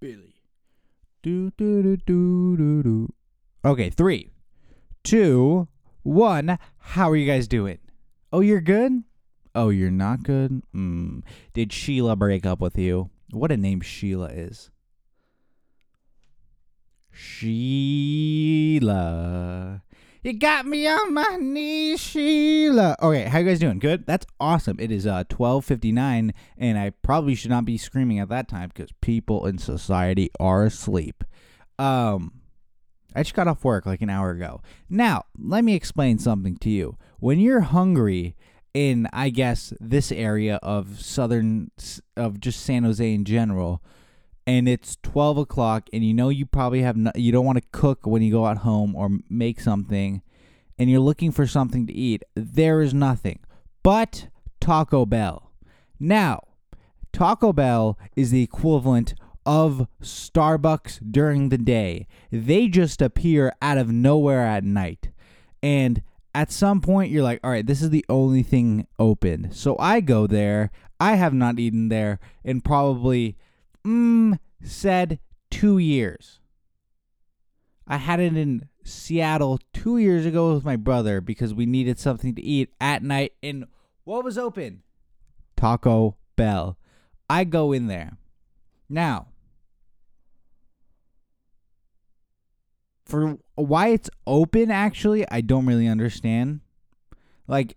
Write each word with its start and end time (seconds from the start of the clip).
Billy. 0.00 0.34
Do 1.22 1.52
do 1.56 1.82
do 1.82 1.96
do 1.96 2.56
do 2.56 2.82
do. 2.82 3.14
Okay, 3.64 3.88
three, 3.90 4.32
two, 5.04 5.68
one. 6.02 6.58
How 6.78 7.08
are 7.10 7.16
you 7.16 7.26
guys 7.26 7.46
doing? 7.46 7.78
Oh, 8.32 8.40
you're 8.40 8.60
good. 8.60 9.04
Oh, 9.54 9.68
you're 9.68 9.92
not 9.92 10.24
good. 10.24 10.62
Mm. 10.74 11.22
Did 11.54 11.72
Sheila 11.72 12.16
break 12.16 12.44
up 12.44 12.60
with 12.60 12.76
you? 12.76 13.10
What 13.30 13.52
a 13.52 13.56
name 13.56 13.80
Sheila 13.80 14.26
is. 14.26 14.70
Sheila. 17.12 17.72
You 20.26 20.32
got 20.32 20.66
me 20.66 20.88
on 20.88 21.14
my 21.14 21.36
knees, 21.38 22.00
Sheila. 22.00 22.96
Okay, 23.00 23.26
how 23.26 23.38
you 23.38 23.46
guys 23.46 23.60
doing? 23.60 23.78
Good? 23.78 24.06
That's 24.06 24.26
awesome. 24.40 24.76
It 24.80 24.90
is 24.90 25.06
uh 25.06 25.22
12:59 25.28 26.32
and 26.58 26.76
I 26.76 26.90
probably 26.90 27.36
should 27.36 27.52
not 27.52 27.64
be 27.64 27.78
screaming 27.78 28.18
at 28.18 28.28
that 28.30 28.48
time 28.48 28.72
because 28.74 28.90
people 29.00 29.46
in 29.46 29.58
society 29.58 30.32
are 30.40 30.64
asleep. 30.64 31.22
Um 31.78 32.40
I 33.14 33.22
just 33.22 33.36
got 33.36 33.46
off 33.46 33.62
work 33.62 33.86
like 33.86 34.02
an 34.02 34.10
hour 34.10 34.30
ago. 34.30 34.62
Now, 34.90 35.26
let 35.38 35.62
me 35.62 35.76
explain 35.76 36.18
something 36.18 36.56
to 36.56 36.70
you. 36.70 36.96
When 37.20 37.38
you're 37.38 37.60
hungry 37.60 38.34
in 38.74 39.06
I 39.12 39.28
guess 39.28 39.72
this 39.78 40.10
area 40.10 40.56
of 40.60 41.00
southern 41.00 41.70
of 42.16 42.40
just 42.40 42.62
San 42.62 42.82
Jose 42.82 43.14
in 43.14 43.24
general, 43.24 43.80
and 44.46 44.68
it's 44.68 44.96
12 45.02 45.38
o'clock 45.38 45.88
and 45.92 46.04
you 46.04 46.14
know 46.14 46.28
you 46.28 46.46
probably 46.46 46.82
have 46.82 46.96
no, 46.96 47.10
you 47.14 47.32
don't 47.32 47.44
want 47.44 47.58
to 47.58 47.68
cook 47.72 48.06
when 48.06 48.22
you 48.22 48.30
go 48.30 48.46
out 48.46 48.58
home 48.58 48.94
or 48.94 49.10
make 49.28 49.60
something 49.60 50.22
and 50.78 50.90
you're 50.90 51.00
looking 51.00 51.32
for 51.32 51.46
something 51.46 51.86
to 51.86 51.92
eat 51.92 52.22
there 52.34 52.80
is 52.80 52.94
nothing. 52.94 53.40
But 53.82 54.28
taco 54.60 55.04
bell. 55.04 55.50
Now 55.98 56.42
taco 57.12 57.52
bell 57.52 57.98
is 58.14 58.30
the 58.30 58.42
equivalent 58.42 59.14
of 59.44 59.88
starbucks 60.02 61.00
during 61.10 61.48
the 61.48 61.58
day. 61.58 62.06
They 62.30 62.68
just 62.68 63.02
appear 63.02 63.52
out 63.60 63.78
of 63.78 63.90
nowhere 63.90 64.46
at 64.46 64.64
night. 64.64 65.10
And 65.62 66.02
at 66.34 66.52
some 66.52 66.80
point 66.80 67.10
you're 67.10 67.22
like 67.22 67.40
all 67.42 67.50
right 67.50 67.66
this 67.66 67.82
is 67.82 67.90
the 67.90 68.04
only 68.08 68.44
thing 68.44 68.86
open. 68.98 69.50
So 69.50 69.76
i 69.80 70.00
go 70.00 70.28
there. 70.28 70.70
I 70.98 71.16
have 71.16 71.34
not 71.34 71.58
eaten 71.58 71.88
there 71.88 72.20
in 72.42 72.60
probably 72.60 73.36
mm, 73.86 74.38
said 74.62 75.18
two 75.50 75.78
years. 75.78 76.40
I 77.86 77.98
had 77.98 78.18
it 78.18 78.36
in 78.36 78.68
Seattle 78.84 79.60
two 79.72 79.98
years 79.98 80.26
ago 80.26 80.54
with 80.54 80.64
my 80.64 80.76
brother 80.76 81.20
because 81.20 81.54
we 81.54 81.66
needed 81.66 81.98
something 81.98 82.34
to 82.34 82.42
eat 82.42 82.74
at 82.80 83.02
night. 83.02 83.32
And 83.42 83.66
what 84.04 84.24
was 84.24 84.36
open? 84.36 84.82
Taco 85.56 86.16
Bell. 86.34 86.76
I 87.30 87.44
go 87.44 87.72
in 87.72 87.86
there. 87.86 88.18
Now, 88.88 89.28
for 93.04 93.38
why 93.54 93.88
it's 93.88 94.10
open, 94.26 94.70
actually, 94.70 95.28
I 95.30 95.40
don't 95.40 95.66
really 95.66 95.86
understand. 95.86 96.60
Like, 97.46 97.76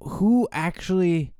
who 0.00 0.48
actually 0.52 1.34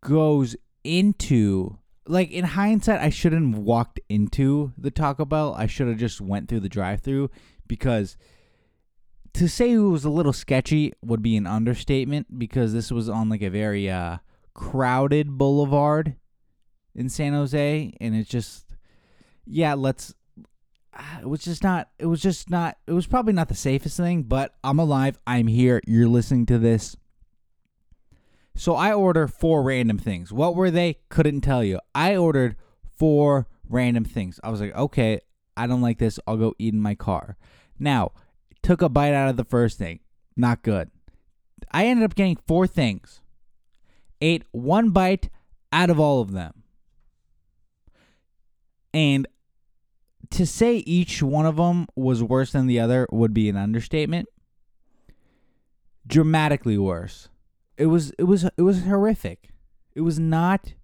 goes 0.00 0.56
into 0.84 1.78
like 2.06 2.30
in 2.30 2.44
hindsight 2.44 3.00
I 3.00 3.10
shouldn't 3.10 3.54
have 3.54 3.62
walked 3.62 4.00
into 4.08 4.72
the 4.76 4.90
Taco 4.90 5.24
Bell. 5.24 5.54
I 5.56 5.66
should 5.66 5.88
have 5.88 5.98
just 5.98 6.20
went 6.20 6.48
through 6.48 6.60
the 6.60 6.68
drive-through 6.68 7.30
because 7.68 8.16
to 9.34 9.48
say 9.48 9.72
it 9.72 9.78
was 9.78 10.04
a 10.04 10.10
little 10.10 10.32
sketchy 10.32 10.92
would 11.02 11.22
be 11.22 11.36
an 11.36 11.46
understatement 11.46 12.38
because 12.38 12.72
this 12.72 12.90
was 12.90 13.08
on 13.08 13.28
like 13.28 13.42
a 13.42 13.50
very 13.50 13.88
uh 13.88 14.18
crowded 14.54 15.38
boulevard 15.38 16.16
in 16.94 17.08
San 17.08 17.32
Jose 17.32 17.92
and 18.00 18.16
it's 18.16 18.28
just 18.28 18.70
yeah, 19.46 19.74
let's 19.74 20.14
it 21.20 21.28
was 21.28 21.40
just 21.40 21.62
not 21.62 21.88
it 21.98 22.06
was 22.06 22.20
just 22.20 22.50
not 22.50 22.76
it 22.86 22.92
was 22.92 23.06
probably 23.06 23.32
not 23.32 23.48
the 23.48 23.54
safest 23.54 23.96
thing, 23.96 24.22
but 24.22 24.54
I'm 24.64 24.78
alive. 24.78 25.18
I'm 25.26 25.46
here. 25.46 25.80
You're 25.86 26.08
listening 26.08 26.46
to 26.46 26.58
this. 26.58 26.96
So 28.54 28.74
I 28.74 28.92
order 28.92 29.26
four 29.26 29.62
random 29.62 29.98
things. 29.98 30.32
What 30.32 30.54
were 30.54 30.70
they? 30.70 30.98
Couldn't 31.08 31.40
tell 31.40 31.64
you. 31.64 31.80
I 31.94 32.16
ordered 32.16 32.56
four 32.96 33.46
random 33.68 34.04
things. 34.04 34.38
I 34.44 34.50
was 34.50 34.60
like, 34.60 34.74
okay, 34.74 35.20
I 35.56 35.66
don't 35.66 35.80
like 35.80 35.98
this. 35.98 36.18
I'll 36.26 36.36
go 36.36 36.54
eat 36.58 36.74
in 36.74 36.80
my 36.80 36.94
car. 36.94 37.36
Now, 37.78 38.12
took 38.62 38.82
a 38.82 38.88
bite 38.88 39.14
out 39.14 39.28
of 39.28 39.36
the 39.36 39.44
first 39.44 39.78
thing. 39.78 40.00
Not 40.36 40.62
good. 40.62 40.90
I 41.72 41.86
ended 41.86 42.04
up 42.04 42.14
getting 42.14 42.36
four 42.46 42.66
things. 42.66 43.22
Ate 44.20 44.44
one 44.50 44.90
bite 44.90 45.30
out 45.72 45.90
of 45.90 45.98
all 45.98 46.20
of 46.20 46.32
them. 46.32 46.62
And 48.92 49.26
to 50.30 50.46
say 50.46 50.76
each 50.78 51.22
one 51.22 51.46
of 51.46 51.56
them 51.56 51.86
was 51.94 52.22
worse 52.22 52.52
than 52.52 52.66
the 52.66 52.80
other 52.80 53.06
would 53.10 53.32
be 53.32 53.48
an 53.48 53.56
understatement. 53.56 54.28
Dramatically 56.06 56.76
worse. 56.76 57.28
It 57.80 57.86
was 57.86 58.12
it 58.18 58.24
was 58.24 58.44
it 58.44 58.60
was 58.62 58.82
horrific. 58.82 59.48
It 59.94 60.02
was 60.02 60.18
not 60.18 60.74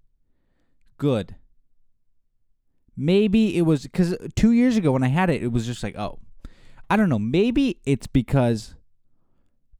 good. 0.97 1.35
Maybe 2.95 3.55
it 3.55 3.61
was 3.61 3.87
cuz 3.93 4.13
uh, 4.13 4.29
2 4.35 4.51
years 4.51 4.77
ago 4.77 4.91
when 4.91 5.03
I 5.03 5.09
had 5.09 5.29
it 5.29 5.43
it 5.43 5.51
was 5.51 5.67
just 5.67 5.83
like, 5.83 5.95
"Oh, 5.95 6.17
I 6.89 6.97
don't 6.97 7.07
know, 7.07 7.19
maybe 7.19 7.79
it's 7.85 8.07
because 8.07 8.73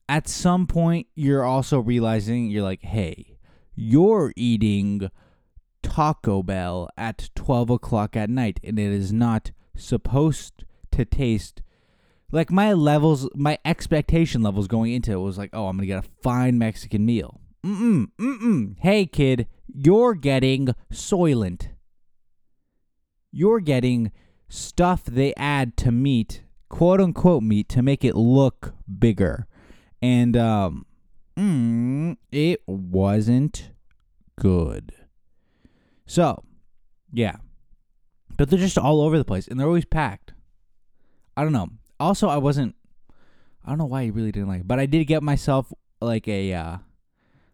at 0.07 0.27
some 0.27 0.67
point 0.67 1.07
you're 1.15 1.43
also 1.43 1.79
realizing 1.79 2.51
you're 2.51 2.61
like, 2.61 2.83
"Hey, 2.83 3.39
you're 3.75 4.31
eating 4.35 5.09
Taco 5.81 6.43
Bell 6.43 6.87
at 6.95 7.31
12 7.33 7.71
o'clock 7.71 8.15
at 8.15 8.29
night, 8.29 8.59
and 8.63 8.77
it 8.77 8.91
is 8.91 9.11
not 9.11 9.49
supposed 9.75 10.65
to 10.91 11.03
taste 11.03 11.63
like 12.31 12.51
my 12.51 12.73
levels, 12.73 13.29
my 13.35 13.57
expectation 13.63 14.41
levels 14.41 14.67
going 14.67 14.93
into 14.93 15.11
it 15.11 15.17
was 15.17 15.37
like, 15.37 15.49
oh, 15.53 15.67
I'm 15.67 15.77
gonna 15.77 15.87
get 15.87 16.03
a 16.03 16.09
fine 16.21 16.57
Mexican 16.57 17.05
meal. 17.05 17.39
Mm 17.65 17.77
mm 17.77 18.07
mm. 18.19 18.39
Mm. 18.39 18.75
Hey 18.79 19.05
kid, 19.05 19.47
you're 19.73 20.13
getting 20.13 20.69
Soylent. 20.91 21.69
You're 23.31 23.59
getting 23.59 24.11
stuff 24.49 25.05
they 25.05 25.33
add 25.35 25.77
to 25.77 25.91
meat, 25.91 26.43
quote 26.69 26.99
unquote 26.99 27.43
meat, 27.43 27.69
to 27.69 27.81
make 27.81 28.03
it 28.03 28.15
look 28.15 28.73
bigger, 28.99 29.47
and 30.01 30.35
um, 30.35 30.85
mm, 31.37 32.17
it 32.31 32.61
wasn't 32.65 33.71
good. 34.39 34.93
So, 36.05 36.43
yeah, 37.11 37.35
but 38.37 38.49
they're 38.49 38.59
just 38.59 38.77
all 38.77 39.01
over 39.01 39.17
the 39.17 39.25
place, 39.25 39.47
and 39.47 39.59
they're 39.59 39.67
always 39.67 39.85
packed. 39.85 40.33
I 41.35 41.43
don't 41.43 41.53
know 41.53 41.69
also 41.99 42.29
I 42.29 42.37
wasn't 42.37 42.75
I 43.65 43.69
don't 43.69 43.77
know 43.77 43.85
why 43.85 44.05
he 44.05 44.11
really 44.11 44.31
didn't 44.31 44.49
like 44.49 44.61
it, 44.61 44.67
but 44.67 44.79
I 44.79 44.85
did 44.85 45.05
get 45.05 45.23
myself 45.23 45.73
like 45.99 46.27
a 46.27 46.53
uh 46.53 46.77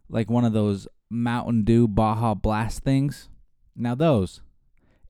like 0.09 0.29
one 0.29 0.45
of 0.45 0.53
those 0.53 0.87
Mountain 1.09 1.63
Dew 1.63 1.87
Baja 1.87 2.33
Blast 2.33 2.83
things. 2.83 3.29
Now 3.75 3.95
those 3.95 4.41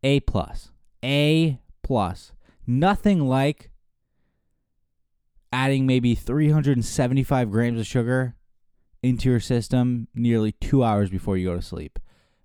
A 0.03 0.19
plus. 0.21 0.71
A 1.03 1.59
plus. 1.81 2.31
Nothing 2.65 3.27
like 3.27 3.69
adding 5.51 5.85
maybe 5.85 6.15
375 6.15 7.51
grams 7.51 7.79
of 7.79 7.85
sugar 7.85 8.35
into 9.01 9.29
your 9.29 9.39
system 9.39 10.07
nearly 10.15 10.53
2 10.53 10.83
hours 10.83 11.09
before 11.09 11.37
you 11.37 11.49
go 11.49 11.55
to 11.55 11.61
sleep. 11.61 11.99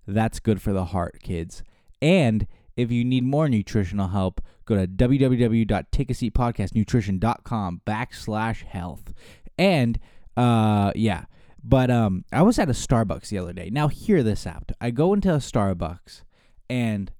That's 0.05 0.39
good 0.39 0.61
for 0.61 0.73
the 0.73 0.85
heart, 0.85 1.19
kids. 1.21 1.63
And 2.01 2.45
if 2.75 2.91
you 2.91 3.03
need 3.05 3.23
more 3.23 3.47
nutritional 3.47 4.09
help, 4.09 4.41
go 4.69 4.75
to 4.75 4.87
www.takeaseatpodcastnutrition.com 4.87 7.81
backslash 7.85 8.63
health. 8.63 9.13
And 9.57 9.99
uh, 10.37 10.93
yeah, 10.95 11.25
but 11.63 11.91
um, 11.91 12.23
I 12.31 12.43
was 12.43 12.59
at 12.59 12.69
a 12.69 12.73
Starbucks 12.73 13.29
the 13.29 13.39
other 13.39 13.53
day. 13.53 13.69
Now 13.71 13.87
hear 13.87 14.21
this 14.23 14.45
out. 14.47 14.71
I 14.79 14.91
go 14.91 15.13
into 15.13 15.33
a 15.33 15.37
Starbucks 15.37 16.21
and 16.69 17.11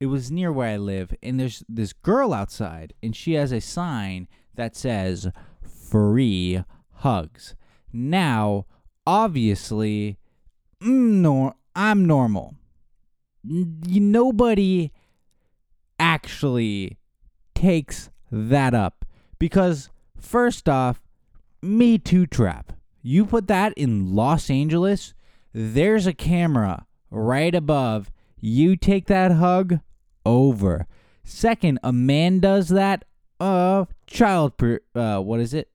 it 0.00 0.06
was 0.06 0.30
near 0.30 0.52
where 0.52 0.68
I 0.68 0.76
live, 0.78 1.14
and 1.22 1.38
there's 1.38 1.62
this 1.68 1.92
girl 1.92 2.34
outside, 2.34 2.92
and 3.04 3.14
she 3.14 3.34
has 3.34 3.52
a 3.52 3.60
sign 3.60 4.26
that 4.56 4.74
says 4.74 5.28
free 5.62 6.64
hugs. 6.90 7.54
Now, 7.92 8.66
obviously, 9.06 10.18
mm, 10.80 11.20
no, 11.20 11.54
I'm 11.76 12.04
normal. 12.04 12.56
Nobody 13.44 14.90
actually 16.02 16.98
takes 17.54 18.10
that 18.32 18.74
up. 18.74 19.04
Because, 19.38 19.88
first 20.20 20.68
off, 20.68 21.00
Me 21.62 21.96
Too 21.96 22.26
Trap. 22.26 22.72
You 23.02 23.24
put 23.24 23.46
that 23.46 23.72
in 23.74 24.14
Los 24.14 24.50
Angeles, 24.50 25.14
there's 25.52 26.06
a 26.06 26.12
camera 26.12 26.86
right 27.10 27.54
above. 27.54 28.10
You 28.40 28.76
take 28.76 29.06
that 29.06 29.32
hug 29.32 29.78
over. 30.26 30.86
Second, 31.24 31.78
a 31.82 31.92
man 31.92 32.40
does 32.40 32.68
that. 32.68 33.04
Uh, 33.38 33.86
child. 34.06 34.56
Per, 34.56 34.80
uh, 34.94 35.20
what 35.20 35.40
is 35.40 35.54
it? 35.54 35.68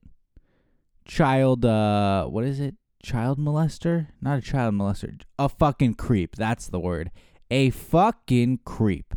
Child. 1.06 1.64
Uh, 1.64 2.26
what 2.26 2.44
is 2.44 2.60
it? 2.60 2.74
child 3.02 3.38
molester? 3.38 4.08
Not 4.20 4.38
a 4.38 4.42
child 4.42 4.74
molester. 4.74 5.20
A 5.38 5.48
fucking 5.48 5.94
creep. 5.94 6.36
That's 6.36 6.66
the 6.66 6.80
word. 6.80 7.10
A 7.50 7.70
fucking 7.70 8.60
creep. 8.64 9.14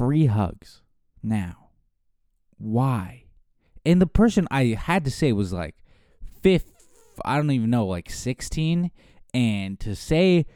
Free 0.00 0.24
hugs. 0.24 0.80
Now, 1.22 1.68
why? 2.56 3.24
And 3.84 4.00
the 4.00 4.06
person 4.06 4.48
I 4.50 4.68
had 4.68 5.04
to 5.04 5.10
say 5.10 5.30
was 5.32 5.52
like 5.52 5.74
fifth, 6.40 6.72
I 7.22 7.36
don't 7.36 7.50
even 7.50 7.68
know, 7.68 7.84
like 7.84 8.08
16. 8.08 8.90
And 9.34 9.78
to 9.80 9.94
say, 9.94 10.46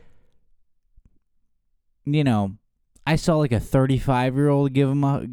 you 2.07 2.25
know, 2.25 2.55
I 3.07 3.17
saw 3.17 3.37
like 3.37 3.53
a 3.53 3.61
35 3.61 4.35
year 4.35 4.49
old 4.49 4.73
give 4.73 4.89
him 4.89 5.05
a 5.05 5.27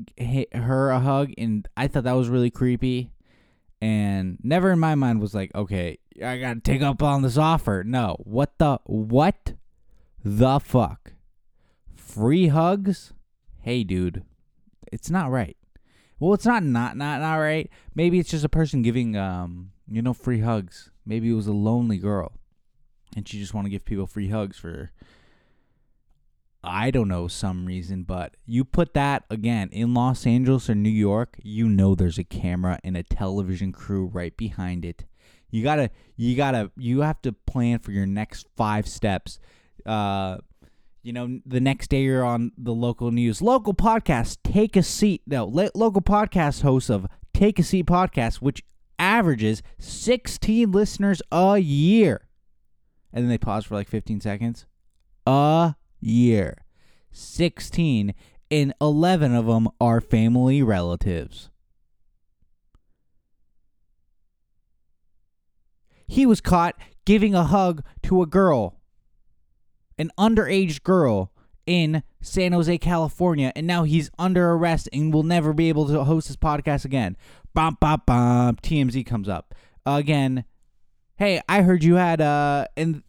her 0.58 0.90
a 0.90 1.00
hug, 1.00 1.32
and 1.38 1.66
I 1.78 1.88
thought 1.88 2.04
that 2.04 2.12
was 2.12 2.28
really 2.28 2.52
creepy. 2.52 3.14
And 3.80 4.40
never 4.44 4.72
in 4.72 4.80
my 4.80 4.96
mind 4.96 5.22
was 5.22 5.34
like, 5.34 5.56
okay, 5.56 6.00
I 6.22 6.38
gotta 6.38 6.60
take 6.60 6.82
up 6.82 7.02
on 7.02 7.22
this 7.22 7.38
offer. 7.38 7.86
No, 7.86 8.18
what 8.26 8.58
the 8.58 8.80
what 8.84 9.54
the 10.22 10.60
fuck? 10.60 11.14
Free 11.96 12.48
hugs? 12.48 13.14
Hey, 13.62 13.84
dude, 13.84 14.24
it's 14.92 15.10
not 15.10 15.32
right. 15.32 15.58
Well, 16.20 16.34
it's 16.34 16.46
not 16.46 16.64
not 16.64 16.98
not 16.98 17.20
not 17.20 17.36
right. 17.36 17.70
Maybe 17.96 18.20
it's 18.20 18.30
just 18.30 18.46
a 18.46 18.50
person 18.50 18.82
giving 18.82 19.16
um 19.16 19.72
you 19.90 20.02
know 20.02 20.14
free 20.14 20.42
hugs. 20.42 20.92
Maybe 21.06 21.30
it 21.30 21.36
was 21.36 21.48
a 21.48 21.54
lonely 21.54 21.98
girl, 21.98 22.34
and 23.16 23.28
she 23.28 23.40
just 23.40 23.54
want 23.54 23.66
to 23.66 23.72
give 23.72 23.86
people 23.86 24.08
free 24.08 24.30
hugs 24.30 24.58
for 24.58 24.92
I 26.64 26.92
don't 26.92 27.08
know 27.08 27.28
some 27.28 27.66
reason, 27.66 28.04
but 28.04 28.36
you 28.46 28.64
put 28.64 28.94
that 28.94 29.24
again 29.30 29.70
in 29.72 29.94
Los 29.94 30.28
Angeles 30.28 30.70
or 30.70 30.76
New 30.76 30.90
York, 30.90 31.38
you 31.42 31.68
know 31.68 31.96
there's 31.96 32.20
a 32.20 32.24
camera 32.24 32.80
and 32.84 32.96
a 32.96 33.04
television 33.04 33.72
crew 33.72 34.06
right 34.06 34.36
behind 34.38 34.86
it. 34.86 35.06
You 35.50 35.64
gotta, 35.64 35.90
you 36.16 36.36
gotta, 36.36 36.72
you 36.78 37.02
have 37.02 37.22
to 37.24 37.32
plan 37.34 37.80
for 37.80 37.92
your 37.92 38.06
next 38.06 38.48
five 38.56 38.88
steps. 38.88 39.40
Uh, 39.86 40.38
you 41.04 41.14
know, 41.14 41.40
the 41.46 41.60
next 41.60 41.90
day 41.90 42.04
you're 42.04 42.24
on 42.24 42.52
the 42.58 42.74
local 42.74 43.12
news, 43.12 43.42
local 43.42 43.74
podcast, 43.74 44.38
take 44.44 44.76
a 44.76 44.84
seat. 44.84 45.22
No, 45.26 45.46
local 45.46 46.02
podcast 46.02 46.62
hosts 46.62 46.90
of 46.90 47.08
Take 47.34 47.60
a 47.60 47.64
Seat 47.64 47.88
podcast, 47.88 48.36
which 48.36 48.64
averages 49.00 49.64
16 49.80 50.72
listeners 50.72 51.22
a 51.32 51.58
year. 51.58 52.28
And 53.12 53.24
then 53.24 53.30
they 53.30 53.38
pause 53.38 53.66
for 53.66 53.76
like 53.76 53.88
15 53.88 54.22
seconds. 54.22 54.66
A 55.26 55.76
year. 56.00 56.58
16, 57.12 58.14
and 58.50 58.74
11 58.80 59.36
of 59.36 59.46
them 59.48 59.68
are 59.80 60.00
family 60.00 60.62
relatives. 60.62 61.50
He 66.08 66.26
was 66.26 66.42
caught 66.42 66.76
giving 67.06 67.34
a 67.34 67.44
hug 67.44 67.84
to 68.04 68.22
a 68.22 68.26
girl, 68.26 68.81
an 69.98 70.12
underage 70.18 70.84
girl 70.84 71.32
in 71.66 72.04
San 72.22 72.52
Jose, 72.52 72.78
California, 72.80 73.52
and 73.56 73.68
now 73.68 73.84
he's 73.84 74.10
under 74.18 74.52
arrest 74.52 74.90
and 74.92 75.14
will 75.14 75.24
never 75.24 75.54
be 75.54 75.70
able 75.70 75.88
to 75.88 76.04
host 76.04 76.28
his 76.28 76.38
podcast 76.38 76.86
again. 76.86 77.16
Bum, 77.54 77.78
bum, 77.80 78.02
bum. 78.06 78.56
TMZ 78.58 79.06
comes 79.06 79.30
up 79.30 79.54
again. 79.86 80.46
Hey, 81.18 81.42
I 81.48 81.62
heard 81.62 81.84
you 81.84 81.96
had 81.96 82.22
uh, 82.22 82.66
and 82.76 83.04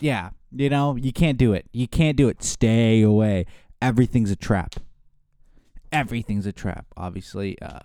yeah, 0.00 0.30
you 0.52 0.68
know, 0.68 0.96
you 0.96 1.12
can't 1.12 1.38
do 1.38 1.52
it. 1.52 1.66
You 1.72 1.88
can't 1.88 2.16
do 2.16 2.28
it. 2.28 2.42
Stay 2.42 3.02
away. 3.02 3.46
Everything's 3.80 4.30
a 4.30 4.36
trap. 4.36 4.76
Everything's 5.92 6.46
a 6.46 6.52
trap. 6.52 6.86
Obviously. 6.96 7.60
Uh, 7.60 7.80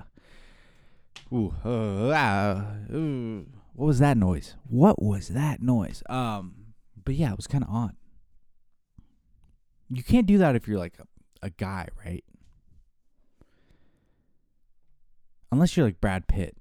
ooh, 1.33 1.53
uh, 1.65 2.09
uh, 2.09 2.63
ooh. 2.94 3.45
What 3.73 3.85
was 3.88 4.00
that 4.00 4.18
noise? 4.18 4.56
What 4.68 5.01
was 5.01 5.29
that 5.29 5.62
noise? 5.62 6.03
Um, 6.09 6.56
but 7.03 7.15
yeah, 7.15 7.31
it 7.31 7.38
was 7.38 7.48
kind 7.48 7.63
of 7.63 7.69
odd. 7.69 7.95
You 9.89 10.03
can't 10.03 10.25
do 10.25 10.38
that 10.38 10.56
if 10.56 10.68
you're 10.68 10.80
like 10.80 10.98
a, 11.00 11.45
a 11.45 11.50
guy, 11.50 11.88
right? 12.06 12.24
Unless 15.51 15.75
you're 15.75 15.86
like 15.86 16.00
Brad 16.00 16.27
Pitt. 16.27 16.56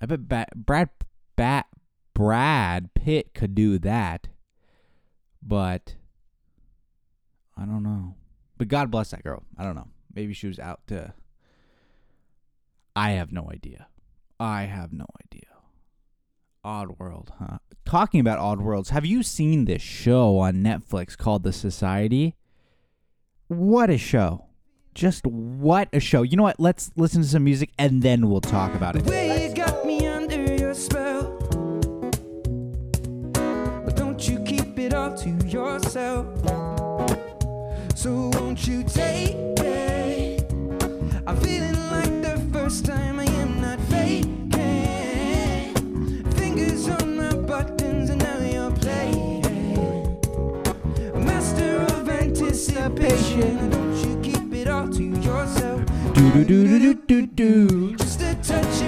I 0.00 0.06
bet 0.06 0.28
ba- 0.28 0.46
Brad 0.54 0.90
Bat 1.34 1.66
Brad 2.14 2.94
Pitt 2.94 3.34
could 3.34 3.54
do 3.54 3.78
that. 3.80 4.28
But 5.42 5.96
I 7.56 7.64
don't 7.64 7.82
know. 7.82 8.14
But 8.56 8.68
God 8.68 8.90
bless 8.90 9.10
that 9.10 9.22
girl. 9.22 9.42
I 9.58 9.64
don't 9.64 9.74
know. 9.74 9.88
Maybe 10.14 10.32
she 10.32 10.46
was 10.46 10.58
out 10.58 10.80
to. 10.88 11.12
I 12.94 13.10
have 13.12 13.32
no 13.32 13.50
idea. 13.52 13.88
I 14.40 14.62
have 14.62 14.92
no 14.92 15.06
idea. 15.24 15.55
Odd 16.66 16.98
World, 16.98 17.32
huh? 17.38 17.58
Talking 17.84 18.18
about 18.18 18.40
Odd 18.40 18.60
Worlds, 18.60 18.90
have 18.90 19.06
you 19.06 19.22
seen 19.22 19.66
this 19.66 19.80
show 19.80 20.38
on 20.38 20.56
Netflix 20.56 21.16
called 21.16 21.44
The 21.44 21.52
Society? 21.52 22.34
What 23.46 23.88
a 23.88 23.96
show. 23.96 24.46
Just 24.92 25.24
what 25.26 25.88
a 25.92 26.00
show. 26.00 26.22
You 26.22 26.36
know 26.36 26.42
what? 26.42 26.58
Let's 26.58 26.90
listen 26.96 27.22
to 27.22 27.28
some 27.28 27.44
music 27.44 27.70
and 27.78 28.02
then 28.02 28.28
we'll 28.28 28.40
talk 28.40 28.74
about 28.74 28.96
it. 28.96 29.04
to 35.16 35.30
yourself. 35.46 36.26
So 37.94 38.30
won't 38.34 38.66
you 38.66 38.82
take? 38.84 39.34
I'm 41.26 41.36
feeling 41.38 41.78
like 41.90 42.22
the 42.22 42.48
first 42.52 42.84
time 42.84 43.15
anticipation. 52.86 53.70
Don't 53.70 53.96
you 53.96 54.20
keep 54.22 54.52
it 54.54 54.68
all 54.68 54.88
to 54.88 55.02
yourself. 55.02 55.84
Do 56.14 56.30
do 56.32 56.44
do 56.44 56.78
do 56.78 56.94
do 56.94 56.94
do 56.94 57.26
do. 57.26 57.96
Just 57.96 58.22
a 58.22 58.34
touch 58.36 58.85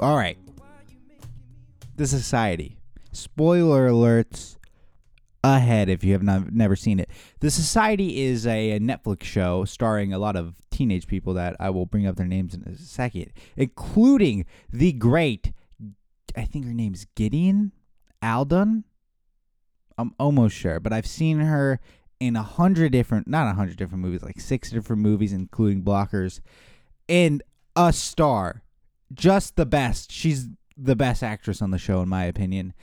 All 0.00 0.16
right. 0.16 0.38
The 1.96 2.06
Society. 2.06 2.78
Spoiler 3.12 3.88
alerts 3.88 4.56
ahead 5.42 5.88
if 5.88 6.02
you 6.04 6.12
have 6.12 6.22
not, 6.22 6.52
never 6.52 6.76
seen 6.76 6.98
it. 6.98 7.10
The 7.40 7.50
Society 7.50 8.22
is 8.22 8.46
a, 8.46 8.72
a, 8.72 8.80
Netflix 8.80 9.22
show 9.24 9.64
starring 9.64 10.12
a 10.12 10.18
lot 10.18 10.36
of 10.36 10.56
teenage 10.70 11.06
people 11.06 11.34
that 11.34 11.56
I 11.60 11.70
will 11.70 11.86
bring 11.86 12.06
up 12.06 12.16
their 12.16 12.26
names 12.26 12.54
in 12.54 12.62
a 12.62 12.76
second, 12.76 13.32
including 13.56 14.44
the 14.72 14.92
great, 14.92 15.52
I 16.36 16.44
think 16.44 16.66
her 16.66 16.74
name's 16.74 17.06
Gideon 17.14 17.72
Adlon. 18.22 18.84
I'm 19.98 20.14
almost 20.18 20.54
sure, 20.54 20.80
but 20.80 20.92
I've 20.92 21.06
seen 21.06 21.38
her 21.40 21.80
in 22.20 22.36
a 22.36 22.42
hundred 22.42 22.92
different, 22.92 23.26
not 23.26 23.50
a 23.50 23.54
hundred 23.54 23.76
different 23.76 24.02
movies, 24.02 24.22
like 24.22 24.40
six 24.40 24.70
different 24.70 25.00
movies, 25.00 25.32
including 25.32 25.82
Blockers 25.82 26.40
and 27.08 27.42
a 27.76 27.92
star. 27.92 28.62
Just 29.12 29.56
the 29.56 29.66
best. 29.66 30.10
She's 30.10 30.48
the 30.76 30.96
best 30.96 31.22
actress 31.22 31.62
on 31.62 31.70
the 31.70 31.78
show, 31.78 32.00
in 32.00 32.08
my 32.08 32.24
opinion. 32.24 32.74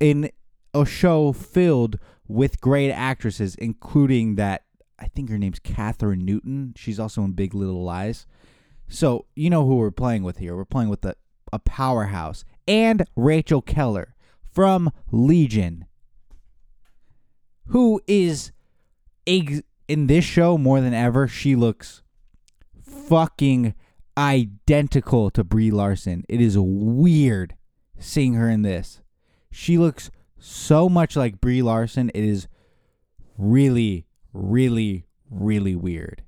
In 0.00 0.30
a 0.72 0.86
show 0.86 1.32
filled 1.32 1.98
with 2.26 2.60
great 2.60 2.90
actresses, 2.90 3.54
including 3.56 4.36
that 4.36 4.64
I 4.98 5.06
think 5.06 5.30
her 5.30 5.38
name's 5.38 5.60
Kathryn 5.60 6.22
Newton. 6.22 6.74
She's 6.76 6.98
also 6.98 7.22
in 7.22 7.32
Big 7.32 7.54
Little 7.54 7.82
Lies. 7.82 8.26
So 8.88 9.26
you 9.34 9.50
know 9.50 9.66
who 9.66 9.76
we're 9.76 9.90
playing 9.90 10.22
with 10.22 10.38
here. 10.38 10.56
We're 10.56 10.64
playing 10.64 10.88
with 10.88 11.02
the, 11.02 11.16
a 11.52 11.58
powerhouse. 11.58 12.44
And 12.66 13.04
Rachel 13.16 13.62
Keller 13.62 14.14
from 14.50 14.90
Legion, 15.10 15.86
who 17.68 18.00
is 18.06 18.52
ex- 19.26 19.62
in 19.86 20.06
this 20.06 20.24
show 20.24 20.58
more 20.58 20.80
than 20.80 20.94
ever. 20.94 21.28
She 21.28 21.54
looks 21.54 22.02
fucking 22.82 23.74
identical 24.18 25.30
to 25.30 25.44
Brie 25.44 25.70
Larson. 25.70 26.24
It 26.28 26.40
is 26.40 26.58
weird 26.58 27.54
seeing 27.98 28.34
her 28.34 28.50
in 28.50 28.62
this. 28.62 29.00
She 29.50 29.78
looks 29.78 30.10
so 30.38 30.88
much 30.88 31.16
like 31.16 31.40
Brie 31.40 31.62
Larson. 31.62 32.10
It 32.14 32.24
is 32.24 32.48
really, 33.38 34.06
really, 34.32 35.06
really 35.30 35.76
weird. 35.76 36.24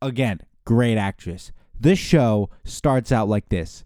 Again, 0.00 0.40
great 0.64 0.96
actress. 0.96 1.50
This 1.78 1.98
show 1.98 2.50
starts 2.64 3.10
out 3.10 3.28
like 3.28 3.48
this. 3.48 3.84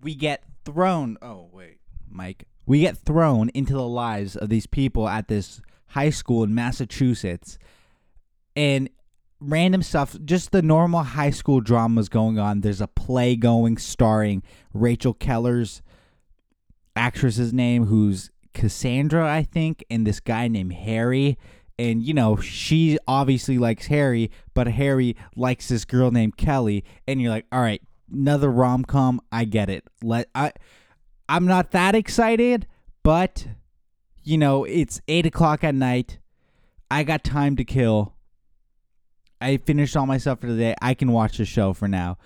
We 0.00 0.14
get 0.14 0.44
thrown. 0.64 1.16
Oh, 1.22 1.48
wait, 1.52 1.78
Mike. 2.08 2.46
We 2.66 2.80
get 2.80 2.98
thrown 2.98 3.48
into 3.50 3.72
the 3.72 3.88
lives 3.88 4.36
of 4.36 4.50
these 4.50 4.66
people 4.66 5.08
at 5.08 5.28
this 5.28 5.60
high 5.88 6.10
school 6.10 6.44
in 6.44 6.54
Massachusetts, 6.54 7.58
and 8.56 8.90
random 9.46 9.82
stuff, 9.82 10.16
just 10.24 10.52
the 10.52 10.62
normal 10.62 11.02
high 11.02 11.30
school 11.30 11.60
dramas 11.60 12.08
going 12.08 12.38
on. 12.38 12.60
There's 12.60 12.80
a 12.80 12.86
play 12.86 13.36
going 13.36 13.76
starring 13.76 14.42
Rachel 14.72 15.14
Keller's 15.14 15.82
actress's 16.96 17.52
name, 17.52 17.86
who's 17.86 18.30
Cassandra, 18.52 19.30
I 19.30 19.42
think, 19.42 19.84
and 19.90 20.06
this 20.06 20.20
guy 20.20 20.48
named 20.48 20.72
Harry. 20.72 21.38
And 21.78 22.02
you 22.02 22.14
know, 22.14 22.36
she 22.36 22.98
obviously 23.08 23.58
likes 23.58 23.86
Harry, 23.86 24.30
but 24.54 24.68
Harry 24.68 25.16
likes 25.36 25.68
this 25.68 25.84
girl 25.84 26.10
named 26.10 26.36
Kelly. 26.36 26.84
And 27.06 27.20
you're 27.20 27.30
like, 27.30 27.46
all 27.50 27.60
right, 27.60 27.82
another 28.12 28.50
rom 28.50 28.84
com. 28.84 29.20
I 29.32 29.44
get 29.44 29.68
it. 29.68 29.84
Let 30.02 30.28
I, 30.34 30.52
I'm 31.28 31.46
not 31.46 31.72
that 31.72 31.94
excited, 31.94 32.66
but 33.02 33.46
you 34.22 34.38
know, 34.38 34.64
it's 34.64 35.00
eight 35.08 35.26
o'clock 35.26 35.64
at 35.64 35.74
night. 35.74 36.18
I 36.90 37.02
got 37.02 37.24
time 37.24 37.56
to 37.56 37.64
kill. 37.64 38.14
I 39.40 39.56
finished 39.58 39.96
all 39.96 40.06
my 40.06 40.18
stuff 40.18 40.40
for 40.40 40.46
the 40.46 40.56
day. 40.56 40.74
I 40.80 40.94
can 40.94 41.12
watch 41.12 41.38
the 41.38 41.44
show 41.44 41.72
for 41.72 41.88
now. 41.88 42.18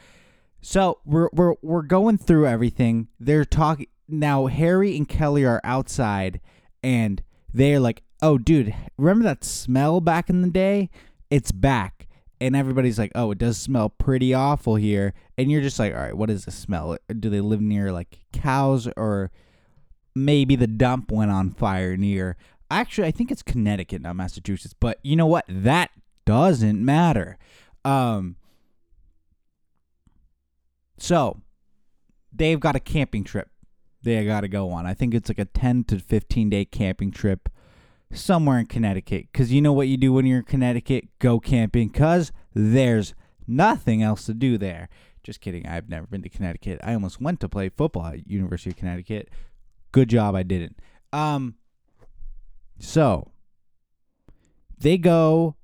So 0.60 0.98
we're 1.04 1.28
we're 1.32 1.54
we're 1.62 1.82
going 1.82 2.18
through 2.18 2.46
everything. 2.46 3.08
They're 3.20 3.44
talking 3.44 3.86
now. 4.08 4.46
Harry 4.46 4.96
and 4.96 5.08
Kelly 5.08 5.44
are 5.44 5.60
outside, 5.64 6.40
and 6.82 7.22
they're 7.52 7.80
like, 7.80 8.02
"Oh, 8.22 8.38
dude, 8.38 8.74
remember 8.96 9.24
that 9.24 9.44
smell 9.44 10.00
back 10.00 10.28
in 10.28 10.42
the 10.42 10.50
day? 10.50 10.90
It's 11.30 11.52
back." 11.52 12.08
And 12.40 12.54
everybody's 12.54 12.98
like, 12.98 13.12
"Oh, 13.14 13.30
it 13.30 13.38
does 13.38 13.56
smell 13.56 13.88
pretty 13.88 14.34
awful 14.34 14.76
here." 14.76 15.14
And 15.36 15.50
you're 15.50 15.62
just 15.62 15.78
like, 15.78 15.94
"All 15.94 16.00
right, 16.00 16.16
what 16.16 16.30
is 16.30 16.44
the 16.44 16.50
smell? 16.50 16.98
Do 17.18 17.30
they 17.30 17.40
live 17.40 17.60
near 17.60 17.92
like 17.92 18.20
cows 18.32 18.88
or 18.96 19.30
maybe 20.14 20.56
the 20.56 20.66
dump 20.66 21.12
went 21.12 21.30
on 21.30 21.50
fire 21.50 21.96
near?" 21.96 22.36
Actually, 22.70 23.08
I 23.08 23.12
think 23.12 23.30
it's 23.30 23.42
Connecticut, 23.42 24.02
not 24.02 24.16
Massachusetts. 24.16 24.74
But 24.78 24.98
you 25.02 25.16
know 25.16 25.26
what? 25.26 25.46
That 25.48 25.90
doesn't 26.28 26.84
matter. 26.84 27.38
Um, 27.86 28.36
so 30.98 31.40
they've 32.30 32.60
got 32.60 32.76
a 32.76 32.80
camping 32.80 33.24
trip 33.24 33.48
they 34.02 34.24
got 34.26 34.42
to 34.42 34.48
go 34.48 34.70
on. 34.70 34.86
I 34.86 34.94
think 34.94 35.14
it's 35.14 35.30
like 35.30 35.38
a 35.38 35.46
10 35.46 35.84
to 35.84 35.98
15 35.98 36.50
day 36.50 36.64
camping 36.64 37.10
trip 37.10 37.48
somewhere 38.12 38.58
in 38.58 38.66
Connecticut. 38.66 39.28
Because 39.32 39.52
you 39.52 39.62
know 39.62 39.72
what 39.72 39.88
you 39.88 39.96
do 39.96 40.12
when 40.12 40.26
you're 40.26 40.40
in 40.40 40.44
Connecticut? 40.44 41.08
Go 41.18 41.40
camping 41.40 41.88
because 41.88 42.30
there's 42.54 43.14
nothing 43.46 44.02
else 44.02 44.26
to 44.26 44.34
do 44.34 44.58
there. 44.58 44.88
Just 45.22 45.40
kidding. 45.40 45.66
I've 45.66 45.88
never 45.88 46.06
been 46.06 46.22
to 46.22 46.28
Connecticut. 46.28 46.78
I 46.82 46.94
almost 46.94 47.20
went 47.20 47.40
to 47.40 47.48
play 47.48 47.70
football 47.70 48.06
at 48.06 48.28
University 48.28 48.70
of 48.70 48.76
Connecticut. 48.76 49.30
Good 49.92 50.10
job 50.10 50.34
I 50.34 50.42
didn't. 50.42 50.78
Um 51.10 51.54
so 52.78 53.32
they 54.78 54.98
go 54.98 55.56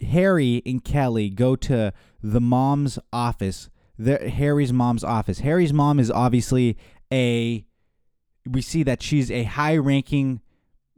Harry 0.00 0.62
and 0.66 0.84
Kelly 0.84 1.30
go 1.30 1.56
to 1.56 1.92
the 2.22 2.40
mom's 2.40 2.98
office, 3.12 3.70
the 3.98 4.28
Harry's 4.28 4.72
mom's 4.72 5.04
office. 5.04 5.40
Harry's 5.40 5.72
mom 5.72 6.00
is 6.00 6.10
obviously 6.10 6.76
a 7.12 7.64
we 8.46 8.60
see 8.60 8.82
that 8.82 9.02
she's 9.02 9.30
a 9.30 9.44
high-ranking 9.44 10.40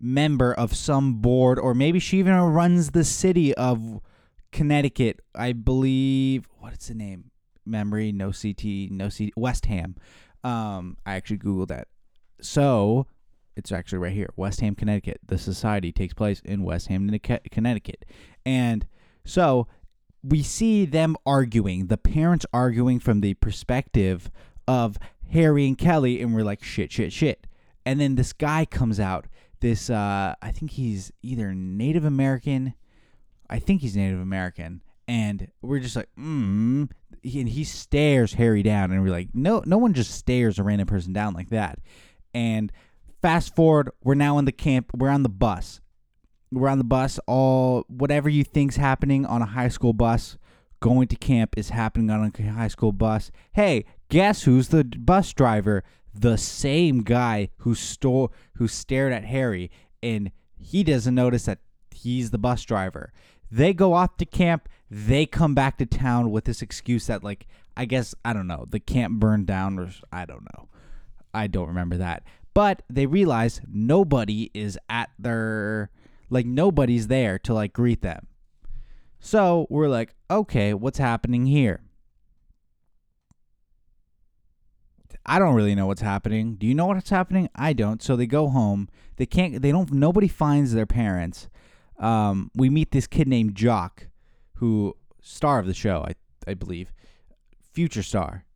member 0.00 0.53
of 0.53 0.75
some 0.75 1.21
board 1.21 1.59
or 1.59 1.75
maybe 1.75 1.99
she 1.99 2.19
even 2.19 2.35
runs 2.35 2.91
the 2.91 3.05
city 3.05 3.55
of 3.55 4.00
Connecticut. 4.50 5.21
I 5.35 5.53
believe 5.53 6.49
what's 6.59 6.88
the 6.88 6.95
name? 6.95 7.31
Memory, 7.65 8.12
no 8.12 8.33
CT, 8.33 8.91
no 8.91 9.09
CT, 9.11 9.31
West 9.37 9.67
Ham. 9.67 9.97
Um, 10.45 10.97
I 11.05 11.15
actually 11.15 11.38
googled 11.38 11.69
that. 11.69 11.88
So, 12.41 13.07
it's 13.57 13.73
actually 13.73 13.99
right 13.99 14.13
here, 14.13 14.31
West 14.37 14.61
Ham, 14.61 14.75
Connecticut. 14.75 15.21
The 15.27 15.39
society 15.39 15.91
takes 15.93 16.15
place 16.15 16.41
in 16.45 16.63
West 16.63 16.89
Ham, 16.89 17.11
Connecticut. 17.51 18.05
And 18.45 18.87
so 19.25 19.67
we 20.23 20.43
see 20.43 20.85
them 20.85 21.17
arguing, 21.25 21.87
the 21.87 21.97
parents 21.97 22.47
arguing 22.53 23.01
from 23.01 23.21
the 23.21 23.35
perspective 23.35 24.31
of 24.69 24.99
Harry 25.33 25.67
and 25.67 25.79
Kelly, 25.79 26.21
and 26.21 26.35
we're 26.35 26.45
like, 26.45 26.63
shit, 26.63 26.93
shit, 26.93 27.13
shit. 27.13 27.47
And 27.85 28.01
then 28.01 28.17
this 28.17 28.33
guy 28.33 28.65
comes 28.65 29.01
out, 29.01 29.27
this, 29.61 29.89
uh, 29.89 30.35
I 30.43 30.51
think 30.51 30.73
he's 30.73 31.13
either 31.23 31.55
Native 31.55 32.05
American, 32.05 32.75
I 33.49 33.59
think 33.59 33.81
he's 33.81 33.97
Native 33.97 34.21
American, 34.21 34.83
and 35.09 35.49
we're 35.63 35.79
just 35.79 35.97
like, 35.97 36.09
mm. 36.19 36.91
And 37.23 37.49
he 37.49 37.65
stares 37.65 38.35
Harry 38.35 38.63
down, 38.63 38.91
and 38.91 39.03
we're 39.03 39.11
like, 39.11 39.31
no, 39.35 39.63
no 39.67 39.79
one 39.79 39.95
just 39.95 40.13
stares 40.13 40.59
a 40.59 40.63
random 40.63 40.87
person 40.87 41.13
down 41.13 41.35
like 41.35 41.51
that. 41.51 41.79
And 42.35 42.73
fast 43.26 43.56
forward, 43.56 43.90
we're 44.04 44.14
now 44.14 44.38
in 44.38 44.45
the 44.45 44.52
camp, 44.52 44.88
we're 44.97 45.09
on 45.09 45.25
the 45.25 45.28
bus, 45.28 45.80
we're 46.52 46.68
on 46.68 46.78
the 46.78 46.85
bus. 46.85 47.18
All 47.26 47.85
whatever 47.88 48.28
you 48.28 48.45
think's 48.45 48.76
happening 48.76 49.26
on 49.26 49.42
a 49.42 49.47
high 49.47 49.66
school 49.66 49.92
bus, 49.92 50.38
going 50.78 51.09
to 51.09 51.16
camp 51.16 51.59
is 51.59 51.71
happening 51.71 52.09
on 52.09 52.33
a 52.33 52.42
high 52.52 52.68
school 52.68 52.92
bus. 52.92 53.33
Hey, 53.50 53.85
guess 54.11 54.45
who's 54.45 54.68
the 54.68 54.85
bus 54.85 55.33
driver? 55.33 55.83
The 56.14 56.38
same 56.38 57.02
guy 57.02 57.49
who 57.56 57.75
stole, 57.75 58.33
who 58.59 58.68
stared 58.68 59.12
at 59.12 59.25
Harry, 59.25 59.73
and 60.04 60.30
he 60.56 60.85
doesn't 60.85 61.16
notice 61.16 61.47
that 61.47 61.59
he's 61.90 62.30
the 62.30 62.38
bus 62.38 62.62
driver. 62.62 63.12
They 63.50 63.75
go 63.75 63.92
off 63.92 64.18
to 64.18 64.25
camp. 64.25 64.68
They 64.88 65.26
come 65.26 65.52
back 65.52 65.78
to 65.78 65.87
town 65.87 66.30
with 66.30 66.45
this 66.45 66.62
excuse 66.62 67.09
that, 67.09 67.25
like, 67.25 67.49
I 67.76 67.87
guess 67.87 68.14
I 68.25 68.33
don't 68.35 68.47
know, 68.47 68.66
the 68.71 68.78
camp 68.78 69.18
burned 69.18 69.49
down, 69.49 69.80
or 69.80 69.90
I 70.12 70.26
don't 70.26 70.45
know. 70.45 70.68
I 71.35 71.49
don't 71.49 71.66
remember 71.66 71.97
that. 71.97 72.23
But 72.57 72.81
they 72.89 73.05
realize 73.05 73.61
nobody 73.71 74.51
is 74.55 74.79
at 74.89 75.11
their 75.19 75.91
like 76.31 76.47
nobody's 76.47 77.09
there 77.09 77.39
to 77.41 77.53
like 77.53 77.75
greet 77.75 78.01
them. 78.01 78.29
So 79.21 79.67
we're 79.69 79.91
like, 79.91 80.15
okay, 80.31 80.73
what's 80.73 80.97
happening 80.97 81.45
here? 81.45 81.83
I 85.27 85.39
don't 85.39 85.55
really 85.55 85.75
know 85.75 85.87
what's 85.87 86.01
happening. 86.01 86.55
Do 86.55 86.67
you 86.67 86.75
know 86.75 86.87
what's 86.87 87.11
happening? 87.11 87.51
I 87.55 87.75
don't. 87.75 88.03
So 88.03 88.17
they 88.17 88.27
go 88.27 88.49
home. 88.49 88.89
They 89.17 89.27
can't. 89.27 89.61
They 89.61 89.71
don't. 89.71 89.93
Nobody 89.93 90.29
finds 90.29 90.73
their 90.73 90.87
parents. 90.87 91.51
Um, 91.99 92.51
we 92.55 92.71
meet 92.71 92.91
this 92.91 93.07
kid 93.07 93.29
named 93.29 93.55
Jock, 93.55 94.09
who 94.55 94.97
star 95.21 95.59
of 95.59 95.67
the 95.67 95.75
show, 95.75 96.07
I 96.09 96.15
I 96.51 96.55
believe, 96.55 96.91
future 97.75 98.03
star 98.03 98.47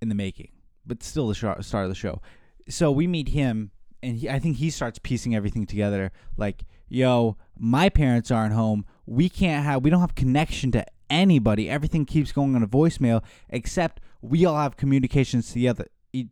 in 0.00 0.08
the 0.08 0.14
making, 0.14 0.52
but 0.86 1.02
still 1.02 1.28
the 1.28 1.34
star 1.34 1.82
of 1.82 1.90
the 1.90 1.94
show. 1.94 2.22
So 2.68 2.90
we 2.90 3.06
meet 3.06 3.28
him, 3.28 3.70
and 4.02 4.16
he, 4.16 4.28
I 4.28 4.38
think 4.38 4.56
he 4.56 4.70
starts 4.70 4.98
piecing 4.98 5.34
everything 5.34 5.66
together. 5.66 6.12
Like, 6.36 6.64
yo, 6.88 7.36
my 7.58 7.88
parents 7.88 8.30
aren't 8.30 8.54
home. 8.54 8.84
We 9.06 9.28
can't 9.28 9.64
have. 9.64 9.82
We 9.82 9.90
don't 9.90 10.00
have 10.00 10.14
connection 10.14 10.72
to 10.72 10.84
anybody. 11.10 11.68
Everything 11.68 12.06
keeps 12.06 12.32
going 12.32 12.54
on 12.54 12.62
a 12.62 12.68
voicemail, 12.68 13.22
except 13.50 14.00
we 14.20 14.44
all 14.44 14.56
have 14.56 14.76
communications 14.76 15.48
to 15.48 15.54
the 15.54 15.68
other 15.68 15.86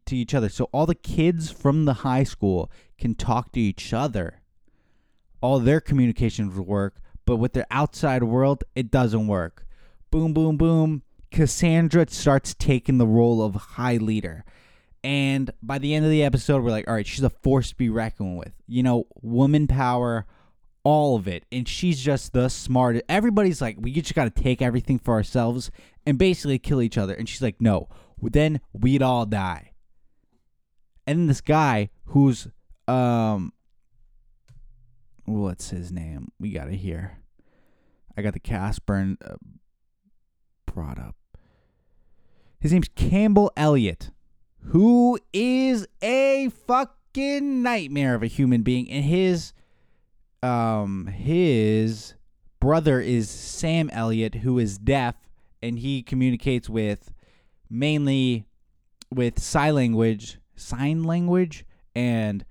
to 0.07 0.17
each 0.17 0.35
other. 0.35 0.49
So 0.49 0.69
all 0.73 0.87
the 0.87 0.95
kids 0.95 1.51
from 1.51 1.85
the 1.85 1.95
high 1.95 2.23
school 2.23 2.71
can 2.99 3.15
talk 3.15 3.53
to 3.53 3.61
each 3.61 3.93
other. 3.93 4.41
All 5.41 5.59
their 5.59 5.81
communications 5.81 6.57
work, 6.57 7.01
but 7.27 7.37
with 7.37 7.53
the 7.53 7.67
outside 7.71 8.23
world, 8.23 8.63
it 8.77 8.91
doesn't 8.91 9.27
work. 9.27 9.67
Boom, 10.11 10.33
boom, 10.33 10.57
boom. 10.57 11.03
Cassandra 11.33 12.07
starts 12.11 12.55
taking 12.55 12.99
the 12.99 13.07
role 13.07 13.43
of 13.43 13.55
high 13.55 13.97
leader. 13.97 14.45
And 15.05 15.51
by 15.63 15.79
the 15.79 15.95
end 15.95 16.05
of 16.05 16.11
the 16.11 16.23
episode, 16.23 16.63
we're 16.63 16.71
like, 16.71 16.87
all 16.87 16.95
right, 16.95 17.07
she's 17.07 17.25
a 17.25 17.31
force 17.31 17.71
to 17.71 17.77
be 17.77 17.89
reckoned 17.89 18.37
with. 18.39 18.53
You 18.69 18.83
know, 18.83 19.07
woman 19.21 19.67
power, 19.67 20.27
all 20.85 21.17
of 21.17 21.27
it. 21.27 21.45
And 21.51 21.67
she's 21.67 22.01
just 22.01 22.33
the 22.33 22.49
smartest. 22.49 23.05
Everybody's 23.09 23.61
like, 23.61 23.77
we 23.81 23.93
just 23.93 24.15
got 24.15 24.25
to 24.25 24.43
take 24.43 24.63
everything 24.63 24.99
for 24.99 25.15
ourselves 25.15 25.71
and 26.07 26.19
basically 26.19 26.59
kill 26.59 26.81
each 26.81 26.99
other. 26.99 27.15
And 27.15 27.29
she's 27.29 27.43
like, 27.43 27.61
no, 27.61 27.89
then 28.21 28.61
we'd 28.73 29.03
all 29.03 29.27
die. 29.27 29.73
And 31.07 31.29
this 31.29 31.41
guy 31.41 31.91
who's, 32.07 32.47
um, 32.87 33.53
what's 35.25 35.71
his 35.71 35.91
name? 35.91 36.31
We 36.39 36.53
got 36.53 36.69
it 36.69 36.77
here. 36.77 37.19
I 38.17 38.23
got 38.23 38.35
the 38.35 38.41
cast 38.41 38.87
burn 38.87 39.19
uh, 39.25 39.35
brought 40.67 40.99
up. 40.99 41.17
His 42.61 42.73
name's 42.73 42.89
Campbell 42.95 43.51
Elliott 43.57 44.11
who 44.67 45.19
is 45.33 45.87
a 46.03 46.51
fucking 46.67 47.63
nightmare 47.63 48.15
of 48.15 48.23
a 48.23 48.27
human 48.27 48.63
being 48.63 48.91
and 48.91 49.05
his 49.05 49.53
um 50.43 51.07
his 51.07 52.15
brother 52.61 53.01
is 53.01 53.29
Sam 53.29 53.91
Elliott 53.91 54.37
who 54.37 54.59
is 54.59 54.79
deaf 54.79 55.17
and 55.63 55.79
he 55.79 56.03
communicates 56.03 56.69
with 56.69 57.13
mainly 57.69 58.47
with 59.11 59.41
sign 59.41 59.75
language 59.75 60.39
sign 60.57 61.05
language 61.05 61.65
and 61.95 62.45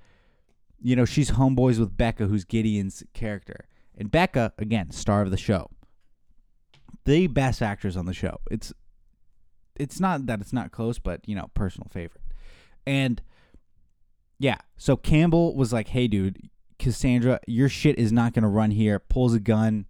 you 0.82 0.96
know 0.96 1.06
she's 1.06 1.32
homeboys 1.32 1.80
with 1.80 1.96
Becca 1.96 2.28
who's 2.28 2.44
Gideon's 2.44 3.04
character. 3.14 3.68
And 3.98 4.10
Becca 4.10 4.54
again 4.58 4.92
star 4.92 5.22
of 5.22 5.32
the 5.32 5.38
show. 5.38 5.70
The 7.06 7.28
best 7.28 7.62
actress 7.62 7.96
on 7.96 8.06
the 8.06 8.14
show. 8.14 8.40
It's 8.50 8.74
it's 9.82 10.00
not 10.00 10.26
that 10.28 10.42
it's 10.42 10.54
not 10.54 10.72
close, 10.72 11.00
but 11.00 11.28
you 11.28 11.36
know, 11.36 11.50
personal 11.54 11.88
favorite. 11.92 12.24
And 12.86 13.22
Yeah. 14.40 14.58
So 14.78 14.98
Campbell 14.98 15.56
was 15.56 15.72
like, 15.72 15.90
"Hey, 15.90 16.08
dude, 16.08 16.50
Cassandra, 16.80 17.40
your 17.48 17.70
shit 17.70 18.00
is 18.00 18.12
not 18.12 18.34
gonna 18.34 18.50
run 18.50 18.72
here." 18.72 18.98
Pulls 19.00 19.34
a 19.36 19.40
gun. 19.40 19.86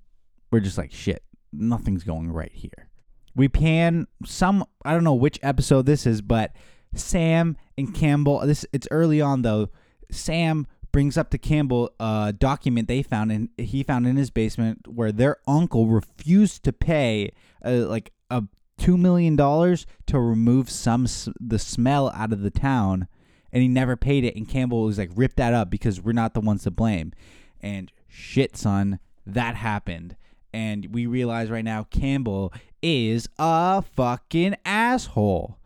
We're 0.51 0.59
just 0.59 0.77
like, 0.77 0.91
"Shit, 0.91 1.23
nothing's 1.53 2.03
going 2.03 2.31
right 2.31 2.51
here." 2.51 2.89
We 3.33 3.47
pan 3.47 4.07
some. 4.25 4.65
I 4.83 4.93
don't 4.93 5.05
know 5.05 5.13
which 5.15 5.39
episode 5.41 5.85
this 5.85 6.05
is, 6.05 6.21
but 6.21 6.53
Sam 6.93 7.55
and 7.77 7.95
Campbell. 7.95 8.39
This 8.45 8.65
it's 8.73 8.87
early 8.91 9.21
on 9.21 9.43
though. 9.43 9.69
Sam 10.11 10.67
brings 10.91 11.17
up 11.17 11.29
to 11.29 11.37
Campbell 11.37 11.89
a 12.01 12.33
document 12.37 12.89
they 12.89 13.01
found 13.01 13.31
and 13.31 13.47
he 13.57 13.81
found 13.83 14.05
in 14.05 14.17
his 14.17 14.29
basement 14.29 14.85
where 14.85 15.13
their 15.13 15.37
uncle 15.47 15.87
refused 15.87 16.63
to 16.63 16.73
pay 16.73 17.31
uh, 17.63 17.87
like 17.87 18.11
a 18.29 18.43
two 18.77 18.97
million 18.97 19.35
dollars 19.35 19.85
to 20.07 20.19
remove 20.19 20.69
some 20.69 21.07
the 21.39 21.59
smell 21.59 22.09
out 22.11 22.33
of 22.33 22.41
the 22.41 22.51
town, 22.51 23.07
and 23.51 23.61
he 23.61 23.67
never 23.67 23.95
paid 23.95 24.23
it. 24.23 24.35
And 24.35 24.47
Campbell 24.47 24.83
was 24.83 24.97
like, 24.97 25.11
"Rip 25.15 25.35
that 25.35 25.53
up 25.53 25.69
because 25.69 26.01
we're 26.01 26.13
not 26.13 26.33
the 26.33 26.41
ones 26.41 26.63
to 26.63 26.71
blame." 26.71 27.13
And 27.61 27.91
shit, 28.07 28.57
son, 28.57 28.99
that 29.25 29.55
happened. 29.55 30.15
And 30.53 30.87
we 30.93 31.05
realize 31.05 31.49
right 31.49 31.63
now 31.63 31.83
Campbell 31.83 32.51
is 32.81 33.29
a 33.37 33.81
fucking 33.81 34.55
asshole. 34.65 35.57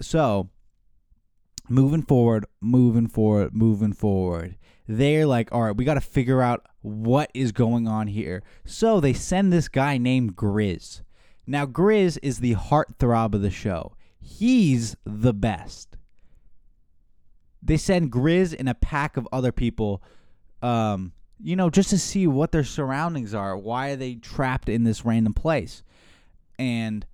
So, 0.00 0.50
moving 1.68 2.02
forward, 2.02 2.46
moving 2.60 3.08
forward, 3.08 3.54
moving 3.54 3.92
forward. 3.92 4.56
They're 4.86 5.26
like, 5.26 5.52
all 5.52 5.62
right, 5.62 5.76
we 5.76 5.84
got 5.84 5.94
to 5.94 6.00
figure 6.00 6.40
out 6.40 6.66
what 6.80 7.30
is 7.34 7.52
going 7.52 7.86
on 7.86 8.06
here. 8.06 8.42
So 8.64 9.00
they 9.00 9.12
send 9.12 9.52
this 9.52 9.68
guy 9.68 9.98
named 9.98 10.34
Grizz. 10.36 11.02
Now, 11.50 11.64
Grizz 11.64 12.18
is 12.22 12.40
the 12.40 12.56
heartthrob 12.56 13.32
of 13.32 13.40
the 13.40 13.50
show. 13.50 13.96
He's 14.20 14.96
the 15.04 15.32
best. 15.32 15.96
They 17.62 17.78
send 17.78 18.12
Grizz 18.12 18.54
and 18.56 18.68
a 18.68 18.74
pack 18.74 19.16
of 19.16 19.26
other 19.32 19.50
people, 19.50 20.02
um, 20.60 21.12
you 21.42 21.56
know, 21.56 21.70
just 21.70 21.88
to 21.88 21.98
see 21.98 22.26
what 22.26 22.52
their 22.52 22.64
surroundings 22.64 23.32
are. 23.32 23.56
Why 23.56 23.90
are 23.90 23.96
they 23.96 24.16
trapped 24.16 24.68
in 24.68 24.84
this 24.84 25.06
random 25.06 25.32
place? 25.32 25.82
And 26.58 27.06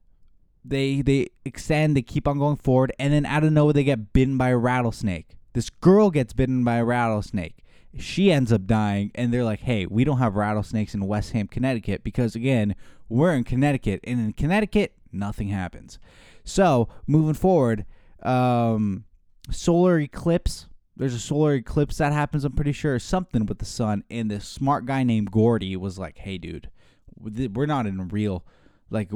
they 0.65 1.01
they 1.01 1.29
extend, 1.45 1.97
they 1.97 2.03
keep 2.03 2.27
on 2.27 2.41
going 2.41 2.57
forward, 2.57 2.93
and 2.99 3.13
then 3.13 3.27
out 3.27 3.45
of 3.45 3.53
nowhere 3.53 3.73
they 3.73 3.85
get 3.85 4.13
bitten 4.13 4.37
by 4.37 4.49
a 4.49 4.57
rattlesnake. 4.57 5.37
This 5.53 5.71
girl 5.71 6.11
gets 6.11 6.33
bitten 6.33 6.65
by 6.65 6.77
a 6.77 6.85
rattlesnake. 6.85 7.59
She 8.01 8.33
ends 8.33 8.53
up 8.53 8.67
dying, 8.67 9.13
and 9.15 9.33
they're 9.33 9.45
like, 9.45 9.61
"Hey, 9.61 9.87
we 9.87 10.03
don't 10.03 10.19
have 10.19 10.35
rattlesnakes 10.35 10.93
in 10.95 11.07
West 11.07 11.31
Ham, 11.33 11.47
Connecticut, 11.47 12.03
because 12.03 12.35
again, 12.35 12.75
we're 13.09 13.33
in 13.33 13.45
Connecticut, 13.45 14.01
and 14.05 14.21
in 14.21 14.33
Connecticut, 14.33 14.95
nothing 15.13 15.49
happens." 15.49 15.99
So 16.45 16.89
moving 17.07 17.35
forward, 17.35 17.87
um, 18.23 19.05
solar 19.51 19.99
eclipse. 19.99 20.67
There's 20.97 21.15
a 21.15 21.21
solar 21.21 21.55
eclipse 21.55 21.99
that 21.99 22.13
happens. 22.13 22.45
I'm 22.45 22.53
pretty 22.53 22.73
sure 22.73 22.99
something 22.99 23.47
with 23.47 23.59
the 23.59 23.65
sun, 23.65 24.05
and 24.11 24.31
this 24.31 24.47
smart 24.47 24.87
guy 24.87 25.03
named 25.03 25.31
Gordy 25.31 25.77
was 25.77 25.99
like, 25.99 26.19
"Hey, 26.19 26.39
dude, 26.39 26.71
we're 27.17 27.67
not 27.67 27.87
in 27.87 27.99
a 28.01 28.05
real." 28.05 28.45
like 28.91 29.11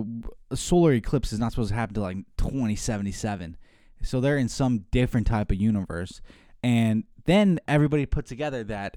a 0.50 0.56
solar 0.56 0.92
eclipse 0.92 1.32
is 1.32 1.38
not 1.38 1.52
supposed 1.52 1.70
to 1.70 1.74
happen 1.74 1.94
to 1.94 2.00
like 2.00 2.16
2077 2.36 3.56
so 4.02 4.20
they're 4.20 4.38
in 4.38 4.48
some 4.48 4.84
different 4.90 5.26
type 5.26 5.50
of 5.50 5.60
universe 5.60 6.20
and 6.62 7.04
then 7.24 7.58
everybody 7.68 8.06
put 8.06 8.26
together 8.26 8.64
that 8.64 8.96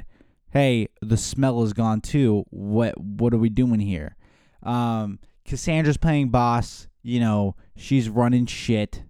hey 0.49 0.87
the 1.01 1.17
smell 1.17 1.63
is 1.63 1.73
gone 1.73 2.01
too 2.01 2.43
what 2.49 2.99
what 2.99 3.33
are 3.33 3.37
we 3.37 3.49
doing 3.49 3.79
here 3.79 4.15
um 4.63 5.19
cassandra's 5.45 5.97
playing 5.97 6.29
boss 6.29 6.87
you 7.03 7.19
know 7.19 7.55
she's 7.75 8.09
running 8.09 8.45
shit 8.45 9.03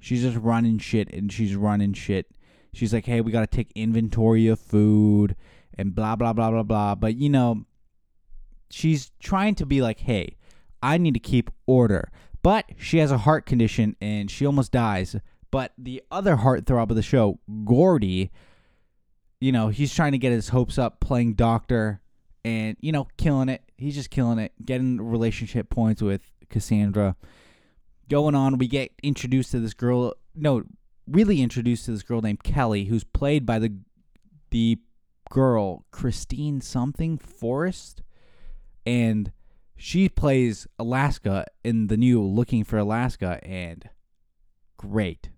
she's 0.00 0.22
just 0.22 0.36
running 0.36 0.78
shit 0.78 1.12
and 1.12 1.32
she's 1.32 1.54
running 1.54 1.92
shit 1.92 2.26
she's 2.72 2.92
like 2.92 3.06
hey 3.06 3.20
we 3.20 3.30
got 3.30 3.40
to 3.40 3.56
take 3.56 3.70
inventory 3.74 4.48
of 4.48 4.58
food 4.58 5.36
and 5.78 5.94
blah 5.94 6.16
blah 6.16 6.32
blah 6.32 6.50
blah 6.50 6.62
blah 6.62 6.94
but 6.94 7.16
you 7.16 7.28
know 7.28 7.64
she's 8.70 9.12
trying 9.20 9.54
to 9.54 9.64
be 9.64 9.80
like 9.80 10.00
hey 10.00 10.36
I 10.82 10.98
need 10.98 11.14
to 11.14 11.20
keep 11.20 11.50
order. 11.66 12.10
But 12.42 12.66
she 12.76 12.98
has 12.98 13.12
a 13.12 13.18
heart 13.18 13.46
condition 13.46 13.96
and 14.00 14.30
she 14.30 14.44
almost 14.44 14.72
dies. 14.72 15.16
But 15.50 15.72
the 15.78 16.02
other 16.10 16.36
heartthrob 16.36 16.90
of 16.90 16.96
the 16.96 17.02
show, 17.02 17.38
Gordy, 17.64 18.32
you 19.40 19.52
know, 19.52 19.68
he's 19.68 19.94
trying 19.94 20.12
to 20.12 20.18
get 20.18 20.32
his 20.32 20.48
hopes 20.48 20.78
up 20.78 20.98
playing 20.98 21.34
doctor 21.34 22.00
and, 22.44 22.76
you 22.80 22.90
know, 22.90 23.06
killing 23.16 23.48
it. 23.48 23.62
He's 23.82 23.96
just 23.96 24.10
killing 24.10 24.38
it, 24.38 24.52
getting 24.64 25.00
relationship 25.00 25.68
points 25.68 26.00
with 26.00 26.22
Cassandra. 26.48 27.16
Going 28.08 28.34
on, 28.34 28.58
we 28.58 28.68
get 28.68 28.92
introduced 29.02 29.50
to 29.50 29.60
this 29.60 29.74
girl. 29.74 30.14
No, 30.36 30.62
really 31.06 31.42
introduced 31.42 31.86
to 31.86 31.90
this 31.90 32.04
girl 32.04 32.20
named 32.20 32.44
Kelly, 32.44 32.84
who's 32.84 33.04
played 33.04 33.44
by 33.44 33.58
the 33.58 33.74
the 34.50 34.78
girl 35.30 35.84
Kristine 35.90 36.62
something 36.62 37.18
Forrest, 37.18 38.02
and 38.86 39.32
she 39.74 40.08
plays 40.08 40.68
Alaska 40.78 41.46
in 41.64 41.88
the 41.88 41.96
new 41.96 42.22
Looking 42.22 42.62
for 42.62 42.78
Alaska, 42.78 43.40
and 43.42 43.88
great. 44.76 45.30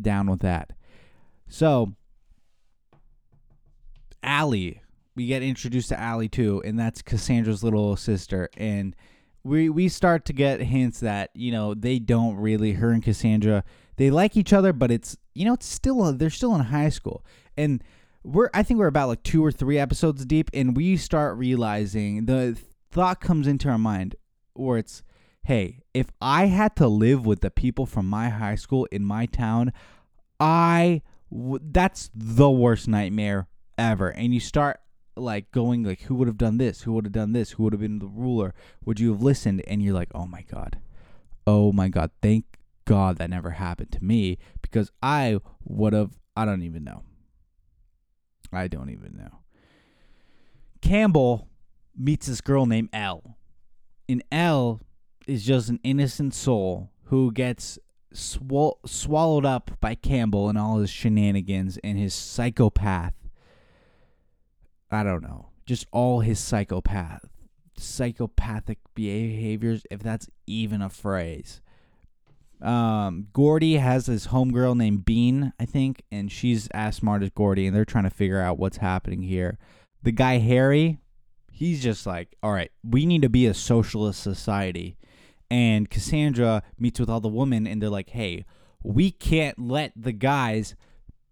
Down 0.00 0.30
with 0.30 0.40
that. 0.40 0.72
So, 1.48 1.94
Allie, 4.22 4.80
we 5.16 5.26
get 5.26 5.42
introduced 5.42 5.88
to 5.88 5.98
Allie 5.98 6.28
too, 6.28 6.62
and 6.64 6.78
that's 6.78 7.02
Cassandra's 7.02 7.64
little 7.64 7.96
sister. 7.96 8.48
And 8.56 8.94
we 9.42 9.68
we 9.68 9.88
start 9.88 10.24
to 10.26 10.32
get 10.32 10.60
hints 10.60 11.00
that 11.00 11.30
you 11.34 11.50
know 11.50 11.74
they 11.74 11.98
don't 11.98 12.36
really 12.36 12.72
her 12.72 12.92
and 12.92 13.02
Cassandra 13.02 13.64
they 13.96 14.10
like 14.10 14.36
each 14.36 14.52
other, 14.52 14.72
but 14.72 14.90
it's 14.90 15.16
you 15.34 15.44
know 15.44 15.54
it's 15.54 15.66
still 15.66 16.06
a, 16.06 16.12
they're 16.12 16.30
still 16.30 16.54
in 16.54 16.60
high 16.60 16.90
school, 16.90 17.24
and 17.56 17.82
we're 18.22 18.50
I 18.52 18.62
think 18.62 18.78
we're 18.78 18.86
about 18.86 19.08
like 19.08 19.22
two 19.22 19.44
or 19.44 19.50
three 19.50 19.78
episodes 19.78 20.24
deep, 20.24 20.50
and 20.52 20.76
we 20.76 20.96
start 20.96 21.36
realizing 21.38 22.26
the 22.26 22.58
thought 22.90 23.20
comes 23.20 23.46
into 23.46 23.68
our 23.68 23.78
mind 23.78 24.16
where 24.54 24.78
it's, 24.78 25.02
hey, 25.44 25.82
if 25.92 26.10
I 26.20 26.46
had 26.46 26.76
to 26.76 26.88
live 26.88 27.26
with 27.26 27.40
the 27.40 27.50
people 27.50 27.86
from 27.86 28.08
my 28.08 28.30
high 28.30 28.54
school 28.54 28.86
in 28.90 29.04
my 29.04 29.26
town, 29.26 29.72
I 30.40 31.02
w- 31.30 31.60
that's 31.62 32.10
the 32.14 32.50
worst 32.50 32.88
nightmare 32.88 33.48
ever. 33.78 34.08
And 34.08 34.32
you 34.32 34.40
start 34.40 34.80
like 35.16 35.50
going 35.50 35.82
like, 35.82 36.02
who 36.02 36.14
would 36.16 36.28
have 36.28 36.38
done 36.38 36.58
this? 36.58 36.82
Who 36.82 36.92
would 36.92 37.04
have 37.04 37.12
done 37.12 37.32
this? 37.32 37.52
Who 37.52 37.64
would 37.64 37.72
have 37.72 37.80
been 37.80 37.98
the 37.98 38.06
ruler? 38.06 38.54
Would 38.84 39.00
you 39.00 39.12
have 39.12 39.22
listened? 39.22 39.62
And 39.66 39.82
you're 39.82 39.94
like, 39.94 40.10
oh 40.14 40.26
my 40.26 40.42
god, 40.42 40.78
oh 41.46 41.72
my 41.72 41.88
god, 41.88 42.10
thank 42.22 42.44
God 42.84 43.18
that 43.18 43.30
never 43.30 43.50
happened 43.50 43.92
to 43.92 44.04
me 44.04 44.38
because 44.62 44.90
I 45.02 45.38
would 45.64 45.92
have. 45.92 46.18
I 46.36 46.44
don't 46.44 46.62
even 46.62 46.84
know. 46.84 47.02
I 48.52 48.68
don't 48.68 48.90
even 48.90 49.16
know. 49.16 49.40
Campbell 50.80 51.48
meets 51.96 52.26
this 52.26 52.40
girl 52.40 52.66
named 52.66 52.90
Elle. 52.92 53.36
And 54.08 54.22
Elle 54.30 54.80
is 55.26 55.44
just 55.44 55.68
an 55.68 55.80
innocent 55.82 56.34
soul 56.34 56.90
who 57.04 57.32
gets 57.32 57.78
swall- 58.12 58.78
swallowed 58.86 59.44
up 59.44 59.72
by 59.80 59.94
Campbell 59.94 60.48
and 60.48 60.58
all 60.58 60.78
his 60.78 60.90
shenanigans 60.90 61.78
and 61.82 61.98
his 61.98 62.14
psychopath. 62.14 63.14
I 64.90 65.02
don't 65.02 65.22
know. 65.22 65.50
Just 65.66 65.86
all 65.90 66.20
his 66.20 66.38
psychopath 66.38 67.28
psychopathic 67.78 68.78
behaviors 68.94 69.84
if 69.90 70.02
that's 70.02 70.28
even 70.46 70.82
a 70.82 70.88
phrase. 70.88 71.60
Um, 72.62 73.28
Gordy 73.34 73.76
has 73.76 74.06
this 74.06 74.28
homegirl 74.28 74.76
named 74.76 75.04
Bean, 75.04 75.52
I 75.60 75.66
think, 75.66 76.02
and 76.10 76.32
she's 76.32 76.68
as 76.68 76.96
smart 76.96 77.22
as 77.22 77.30
Gordy, 77.30 77.66
and 77.66 77.76
they're 77.76 77.84
trying 77.84 78.04
to 78.04 78.10
figure 78.10 78.40
out 78.40 78.58
what's 78.58 78.78
happening 78.78 79.22
here. 79.22 79.58
The 80.02 80.12
guy 80.12 80.38
Harry, 80.38 80.98
he's 81.52 81.82
just 81.82 82.06
like, 82.06 82.34
all 82.42 82.52
right, 82.52 82.70
we 82.82 83.04
need 83.04 83.22
to 83.22 83.28
be 83.28 83.46
a 83.46 83.52
socialist 83.52 84.22
society. 84.22 84.96
And 85.50 85.90
Cassandra 85.90 86.62
meets 86.78 86.98
with 86.98 87.10
all 87.10 87.20
the 87.20 87.28
women, 87.28 87.66
and 87.66 87.82
they're 87.82 87.90
like, 87.90 88.10
hey, 88.10 88.46
we 88.82 89.10
can't 89.10 89.58
let 89.58 89.92
the 89.94 90.12
guys 90.12 90.74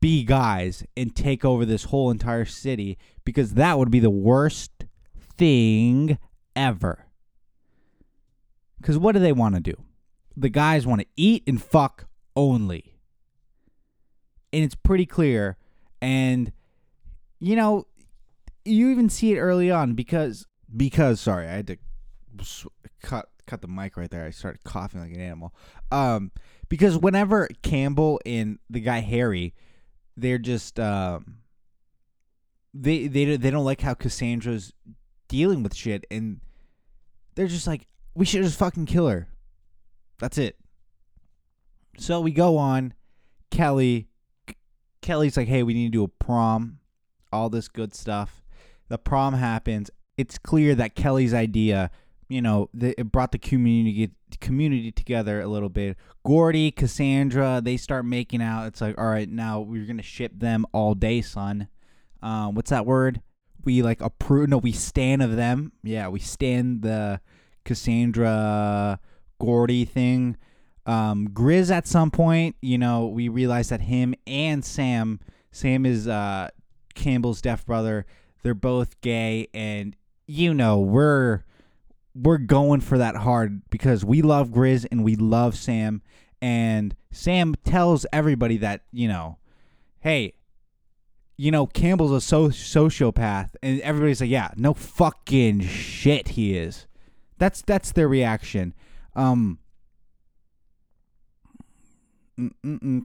be 0.05 0.23
guys 0.23 0.85
and 0.99 1.17
take 1.17 1.47
over 1.47 1.65
this 1.65 1.85
whole 1.85 2.11
entire 2.11 2.45
city 2.45 2.99
because 3.25 3.55
that 3.55 3.79
would 3.79 3.91
be 3.91 4.01
the 4.01 4.11
worst 4.11 4.85
thing 5.39 6.19
ever. 6.55 7.07
Because 8.79 8.99
what 8.99 9.13
do 9.13 9.19
they 9.19 9.33
want 9.33 9.55
to 9.55 9.63
do? 9.63 9.73
The 10.37 10.51
guys 10.51 10.87
want 10.87 11.01
to 11.01 11.07
eat 11.17 11.43
and 11.47 11.63
fuck 11.63 12.05
only. 12.37 12.99
And 14.53 14.63
it's 14.63 14.75
pretty 14.75 15.07
clear. 15.07 15.57
And, 16.03 16.53
you 17.41 17.57
know, 17.57 17.87
you 18.63 18.91
even 18.91 19.09
see 19.09 19.33
it 19.33 19.39
early 19.39 19.71
on 19.71 19.95
because 19.95 20.47
because 20.77 21.19
sorry, 21.19 21.49
I 21.49 21.53
had 21.53 21.67
to 21.69 21.79
cut 23.01 23.31
cut 23.47 23.63
the 23.63 23.69
mic 23.69 23.97
right 23.97 24.11
there. 24.11 24.27
I 24.27 24.31
started 24.33 24.65
coughing 24.65 25.01
like 25.01 25.15
an 25.15 25.21
animal. 25.23 25.55
Um, 25.91 26.31
because 26.69 26.99
whenever 26.99 27.49
Campbell 27.63 28.21
and 28.27 28.59
the 28.69 28.81
guy 28.81 29.01
Harry, 29.01 29.55
they're 30.17 30.39
just 30.39 30.79
um, 30.79 31.39
they 32.73 33.07
they 33.07 33.37
they 33.37 33.51
don't 33.51 33.65
like 33.65 33.81
how 33.81 33.95
Cassandra's 33.95 34.73
dealing 35.29 35.63
with 35.63 35.75
shit, 35.75 36.07
and 36.11 36.41
they're 37.35 37.47
just 37.47 37.67
like, 37.67 37.87
we 38.15 38.25
should 38.25 38.43
just 38.43 38.59
fucking 38.59 38.87
kill 38.87 39.09
her. 39.09 39.29
That's 40.19 40.39
it. 40.39 40.57
So 41.99 42.21
we 42.21 42.31
go 42.31 42.57
on. 42.57 42.95
Kelly, 43.51 44.09
Kelly's 45.01 45.37
like, 45.37 45.49
hey, 45.49 45.63
we 45.63 45.75
need 45.75 45.87
to 45.87 45.99
do 45.99 46.05
a 46.05 46.09
prom, 46.09 46.81
all 47.33 47.49
this 47.51 47.69
good 47.69 47.95
stuff. 47.95 48.43
The 48.89 48.99
prom 48.99 49.35
happens. 49.35 49.91
It's 50.17 50.39
clear 50.39 50.75
that 50.75 50.95
Kelly's 50.95 51.35
idea, 51.35 51.91
you 52.35 52.43
know, 52.43 52.69
the, 52.75 52.99
it 52.99 53.13
brought 53.13 53.31
the 53.31 53.39
community 53.39 54.11
community 54.41 54.91
together 54.91 55.41
a 55.41 55.47
little 55.47 55.69
bit. 55.69 55.97
Gordy, 56.25 56.73
Cassandra, 56.73 57.61
they 57.63 57.77
start 57.77 58.05
making 58.05 58.43
out. 58.43 58.67
It's 58.67 58.81
like, 58.81 58.99
all 58.99 59.07
right, 59.07 59.29
now 59.29 59.61
we're 59.61 59.87
gonna 59.87 60.03
ship 60.03 60.33
them 60.35 60.67
all 60.73 60.95
day, 60.95 61.21
son. 61.21 61.69
Um, 62.23 62.57
what's 62.57 62.71
that 62.71 62.87
word? 62.87 63.21
We 63.63 63.83
like 63.83 64.01
approve. 64.01 64.49
No, 64.49 64.59
we 64.59 64.73
stand 64.73 65.23
of 65.23 65.37
them. 65.37 65.71
Yeah, 65.85 66.09
we 66.09 66.19
stand 66.19 66.83
the 66.83 67.21
Cassandra 67.65 68.99
Gordy 69.39 69.85
thing. 69.85 70.37
Um, 70.87 71.29
Grizz 71.29 71.71
at 71.71 71.87
some 71.87 72.11
point, 72.11 72.57
you 72.61 72.79
know, 72.79 73.07
we 73.07 73.29
realize 73.29 73.69
that 73.69 73.83
him 73.83 74.17
and 74.27 74.65
Sam, 74.65 75.21
Sam 75.53 75.87
is 75.87 76.09
uh, 76.09 76.49
Campbell's 76.97 77.41
deaf 77.41 77.65
brother. 77.65 78.07
They're 78.43 78.55
both 78.55 79.01
gay, 79.03 79.47
and 79.55 79.95
you 80.27 80.53
know 80.53 80.81
we're 80.81 81.45
we're 82.15 82.39
going 82.39 82.81
for 82.81 82.99
that 82.99 83.17
hard 83.17 83.63
because 83.71 84.05
we 84.05 84.23
love 84.23 84.51
Grizz 84.51 84.87
and 84.91 85.05
we 85.05 85.17
love 85.17 85.57
Sam, 85.57 86.03
and 86.41 86.95
Sam 87.11 87.55
tells 87.65 88.07
everybody 88.13 88.57
that 88.59 88.83
you 88.93 89.09
know, 89.09 89.39
hey, 90.01 90.35
you 91.37 91.51
know 91.51 91.67
Campbell's 91.67 92.13
a 92.13 92.21
so- 92.21 92.49
sociopath, 92.49 93.51
and 93.63 93.81
everybody's 93.81 94.21
like, 94.21 94.31
yeah, 94.31 94.51
no 94.57 94.75
fucking 94.75 95.61
shit, 95.61 96.29
he 96.29 96.57
is. 96.57 96.87
That's 97.39 97.63
that's 97.63 97.93
their 97.93 98.09
reaction. 98.09 98.75
Um, 99.17 99.59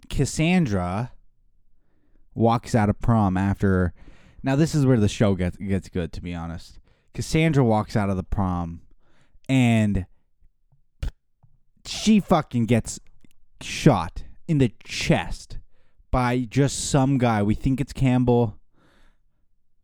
Cassandra 0.10 1.12
walks 2.34 2.76
out 2.76 2.90
of 2.90 3.00
prom 3.00 3.38
after. 3.38 3.94
Now 4.42 4.56
this 4.56 4.74
is 4.74 4.86
where 4.86 5.00
the 5.00 5.10
show 5.10 5.36
gets 5.36 5.58
gets 5.58 5.90
good, 5.90 6.14
to 6.14 6.22
be 6.22 6.34
honest. 6.34 6.80
Cassandra 7.14 7.64
walks 7.64 7.96
out 7.96 8.10
of 8.10 8.18
the 8.18 8.24
prom, 8.24 8.82
and 9.50 10.06
she 11.86 12.20
fucking 12.20 12.66
gets 12.66 13.00
shot 13.62 14.24
in 14.48 14.60
the 14.60 14.72
chest 14.84 15.58
by 16.12 16.40
just 16.40 16.90
some 16.90 17.18
guy. 17.18 17.42
We 17.44 17.56
think 17.56 17.82
it's 17.82 17.92
Campbell, 17.92 18.58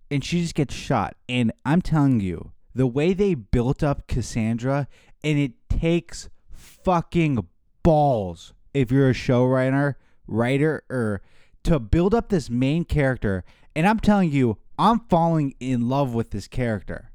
and 0.09 0.23
she 0.23 0.41
just 0.41 0.55
gets 0.55 0.73
shot. 0.73 1.15
And 1.27 1.51
I'm 1.65 1.81
telling 1.81 2.19
you, 2.19 2.51
the 2.73 2.87
way 2.87 3.13
they 3.13 3.33
built 3.33 3.83
up 3.83 4.07
Cassandra, 4.07 4.87
and 5.23 5.39
it 5.39 5.53
takes 5.69 6.29
fucking 6.51 7.47
balls 7.83 8.53
if 8.73 8.91
you're 8.91 9.09
a 9.09 9.13
show 9.13 9.45
writer, 9.45 9.97
writer, 10.27 10.83
or 10.89 11.21
to 11.63 11.79
build 11.79 12.13
up 12.13 12.29
this 12.29 12.49
main 12.49 12.85
character. 12.85 13.43
And 13.75 13.87
I'm 13.87 13.99
telling 13.99 14.31
you, 14.31 14.57
I'm 14.77 14.99
falling 15.09 15.55
in 15.59 15.89
love 15.89 16.13
with 16.13 16.31
this 16.31 16.47
character. 16.47 17.11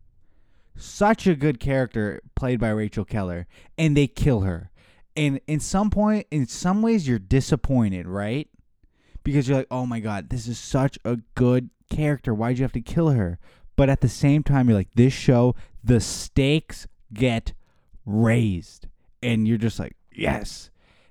Such 0.81 1.27
a 1.27 1.35
good 1.35 1.61
character 1.61 2.23
played 2.35 2.61
by 2.61 2.71
Rachel 2.71 3.05
Keller, 3.05 3.47
and 3.77 3.97
they 3.97 4.07
kill 4.07 4.41
her. 4.41 4.71
And 5.17 5.41
in 5.47 5.61
some 5.61 5.91
point, 5.91 6.27
in 6.31 6.47
some 6.47 6.83
ways, 6.83 7.07
you're 7.07 7.19
disappointed, 7.19 8.07
right? 8.07 8.49
Because 9.23 9.49
you're 9.49 9.59
like, 9.59 9.67
oh 9.71 9.87
my 9.87 10.01
god, 10.01 10.31
this 10.31 10.47
is 10.47 10.59
such 10.59 10.99
a 11.05 11.19
good 11.35 11.71
character. 11.91 12.33
Why'd 12.33 12.59
you 12.59 12.65
have 12.65 12.73
to 12.73 12.81
kill 12.81 13.11
her? 13.11 13.39
But 13.77 13.91
at 13.91 14.01
the 14.01 14.09
same 14.09 14.43
time, 14.43 14.69
you're 14.69 14.79
like, 14.79 14.95
this 14.95 15.13
show, 15.13 15.55
the 15.83 16.01
stakes 16.01 16.87
get 17.13 17.53
raised, 18.07 18.87
and 19.23 19.47
you're 19.47 19.59
just 19.59 19.79
like, 19.79 19.97
yes 20.13 20.71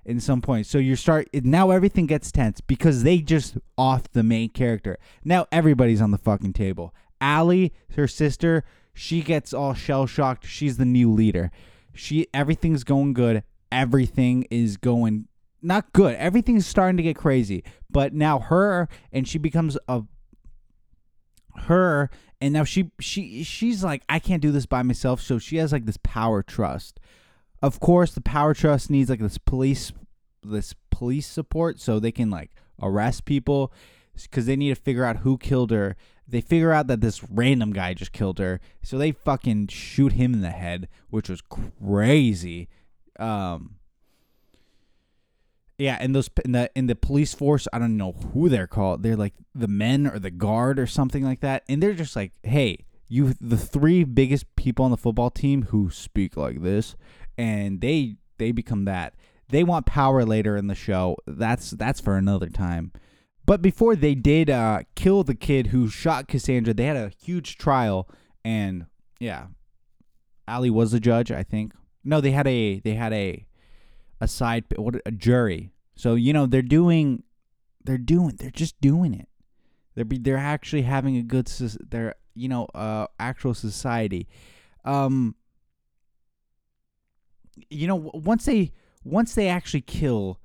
in 0.09 0.19
some 0.19 0.41
point. 0.41 0.65
So 0.65 0.79
you 0.79 0.95
start 0.95 1.27
now 1.33 1.69
everything 1.69 2.07
gets 2.07 2.31
tense 2.31 2.61
because 2.61 3.03
they 3.03 3.19
just 3.19 3.57
off 3.77 4.11
the 4.11 4.23
main 4.23 4.49
character. 4.49 4.97
Now 5.23 5.45
everybody's 5.51 6.01
on 6.01 6.09
the 6.09 6.17
fucking 6.17 6.53
table. 6.53 6.95
Allie, 7.21 7.73
her 7.95 8.07
sister, 8.07 8.63
she 8.93 9.21
gets 9.21 9.53
all 9.53 9.73
shell 9.73 10.05
shocked. 10.05 10.45
She's 10.45 10.77
the 10.77 10.85
new 10.85 11.11
leader. 11.11 11.51
She 11.93 12.27
everything's 12.33 12.83
going 12.83 13.13
good. 13.13 13.43
Everything 13.71 14.45
is 14.49 14.77
going 14.77 15.27
not 15.61 15.91
good. 15.93 16.15
Everything's 16.15 16.65
starting 16.65 16.97
to 16.97 17.03
get 17.03 17.15
crazy. 17.15 17.63
But 17.89 18.13
now 18.13 18.39
her 18.39 18.87
and 19.11 19.27
she 19.27 19.37
becomes 19.37 19.77
a 19.87 20.03
her 21.67 22.09
and 22.39 22.53
now 22.53 22.63
she 22.63 22.91
she 22.99 23.43
she's 23.43 23.83
like 23.83 24.03
I 24.07 24.19
can't 24.19 24.41
do 24.41 24.51
this 24.51 24.65
by 24.65 24.83
myself. 24.83 25.21
So 25.21 25.39
she 25.39 25.57
has 25.57 25.71
like 25.71 25.85
this 25.85 25.99
power 26.01 26.41
trust 26.41 26.99
of 27.61 27.79
course, 27.79 28.13
the 28.13 28.21
power 28.21 28.53
trust 28.53 28.89
needs 28.89 29.09
like 29.09 29.19
this 29.19 29.37
police 29.37 29.91
this 30.41 30.73
police 30.89 31.27
support 31.27 31.79
so 31.79 31.99
they 31.99 32.13
can 32.13 32.29
like 32.29 32.51
arrest 32.81 33.25
people 33.25 33.73
because 34.13 34.45
they 34.45 34.55
need 34.55 34.69
to 34.69 34.81
figure 34.81 35.03
out 35.03 35.17
who 35.17 35.37
killed 35.37 35.71
her. 35.71 35.95
They 36.29 36.41
figure 36.41 36.71
out 36.71 36.87
that 36.87 37.01
this 37.01 37.23
random 37.29 37.73
guy 37.73 37.93
just 37.93 38.11
killed 38.11 38.39
her, 38.39 38.59
so 38.83 38.97
they 38.97 39.11
fucking 39.11 39.67
shoot 39.67 40.13
him 40.13 40.33
in 40.33 40.41
the 40.41 40.51
head, 40.51 40.87
which 41.09 41.29
was 41.29 41.41
crazy. 41.41 42.69
Um, 43.17 43.75
yeah, 45.77 45.97
and 45.99 46.13
those 46.15 46.29
in 46.45 46.51
the 46.51 46.69
in 46.75 46.87
the 46.87 46.95
police 46.95 47.33
force, 47.33 47.67
I 47.73 47.79
don't 47.79 47.97
know 47.97 48.11
who 48.33 48.49
they're 48.49 48.67
called. 48.67 49.01
They're 49.01 49.15
like 49.15 49.33
the 49.55 49.67
men 49.67 50.05
or 50.07 50.19
the 50.19 50.31
guard 50.31 50.77
or 50.77 50.87
something 50.87 51.23
like 51.23 51.39
that, 51.39 51.63
and 51.67 51.81
they're 51.81 51.93
just 51.93 52.15
like, 52.15 52.33
hey, 52.43 52.85
you 53.07 53.33
the 53.41 53.57
three 53.57 54.03
biggest 54.03 54.55
people 54.55 54.85
on 54.85 54.91
the 54.91 54.97
football 54.97 55.31
team 55.31 55.63
who 55.63 55.89
speak 55.89 56.37
like 56.37 56.61
this 56.61 56.95
and 57.39 57.79
they 57.79 58.15
they 58.37 58.51
become 58.51 58.85
that. 58.85 59.15
They 59.47 59.63
want 59.63 59.85
power 59.85 60.23
later 60.25 60.57
in 60.57 60.67
the 60.67 60.75
show. 60.75 61.17
That's 61.25 61.71
that's 61.71 62.01
for 62.01 62.17
another 62.17 62.49
time. 62.49 62.91
But 63.49 63.63
before 63.63 63.95
they 63.95 64.13
did 64.13 64.47
uh, 64.51 64.81
kill 64.93 65.23
the 65.23 65.33
kid 65.33 65.67
who 65.67 65.89
shot 65.89 66.27
Cassandra, 66.27 66.71
they 66.71 66.85
had 66.85 66.95
a 66.95 67.11
huge 67.19 67.57
trial, 67.57 68.07
and 68.45 68.85
yeah, 69.19 69.47
Allie 70.47 70.69
was 70.69 70.91
the 70.91 70.99
judge. 70.99 71.31
I 71.31 71.41
think. 71.41 71.73
No, 72.03 72.21
they 72.21 72.29
had 72.29 72.45
a 72.45 72.79
they 72.81 72.93
had 72.93 73.11
a 73.11 73.47
a 74.21 74.27
side 74.27 74.65
what 74.75 75.01
a 75.03 75.09
jury. 75.09 75.71
So 75.95 76.13
you 76.13 76.31
know 76.31 76.45
they're 76.45 76.61
doing 76.61 77.23
they're 77.83 77.97
doing 77.97 78.35
they're 78.37 78.51
just 78.51 78.79
doing 78.81 79.15
it. 79.15 79.27
They're 79.95 80.05
be, 80.05 80.19
they're 80.19 80.37
actually 80.37 80.83
having 80.83 81.17
a 81.17 81.23
good 81.23 81.47
they're 81.89 82.13
you 82.35 82.49
know 82.49 82.67
uh 82.75 83.07
actual 83.19 83.55
society. 83.55 84.27
Um 84.85 85.33
you 87.71 87.87
know 87.87 88.11
once 88.13 88.45
they 88.45 88.73
once 89.03 89.33
they 89.33 89.47
actually 89.47 89.81
kill 89.81 90.38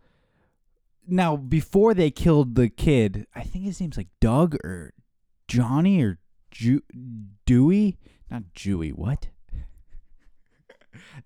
now 1.06 1.36
before 1.36 1.94
they 1.94 2.10
killed 2.10 2.54
the 2.54 2.68
kid 2.68 3.26
i 3.34 3.42
think 3.42 3.64
his 3.64 3.80
name's 3.80 3.96
like 3.96 4.08
doug 4.20 4.54
or 4.64 4.92
johnny 5.48 6.02
or 6.02 6.18
Ju- 6.50 6.82
dewey? 7.46 7.98
Not 8.30 8.44
Dewey. 8.54 8.90
what? 8.90 9.28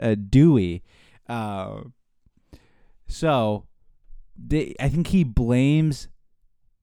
Uh, 0.01 0.15
dewey. 0.15 0.83
Uh, 1.29 1.81
so 3.07 3.67
they 4.37 4.75
i 4.81 4.89
think 4.89 5.09
he 5.09 5.25
blames 5.25 6.09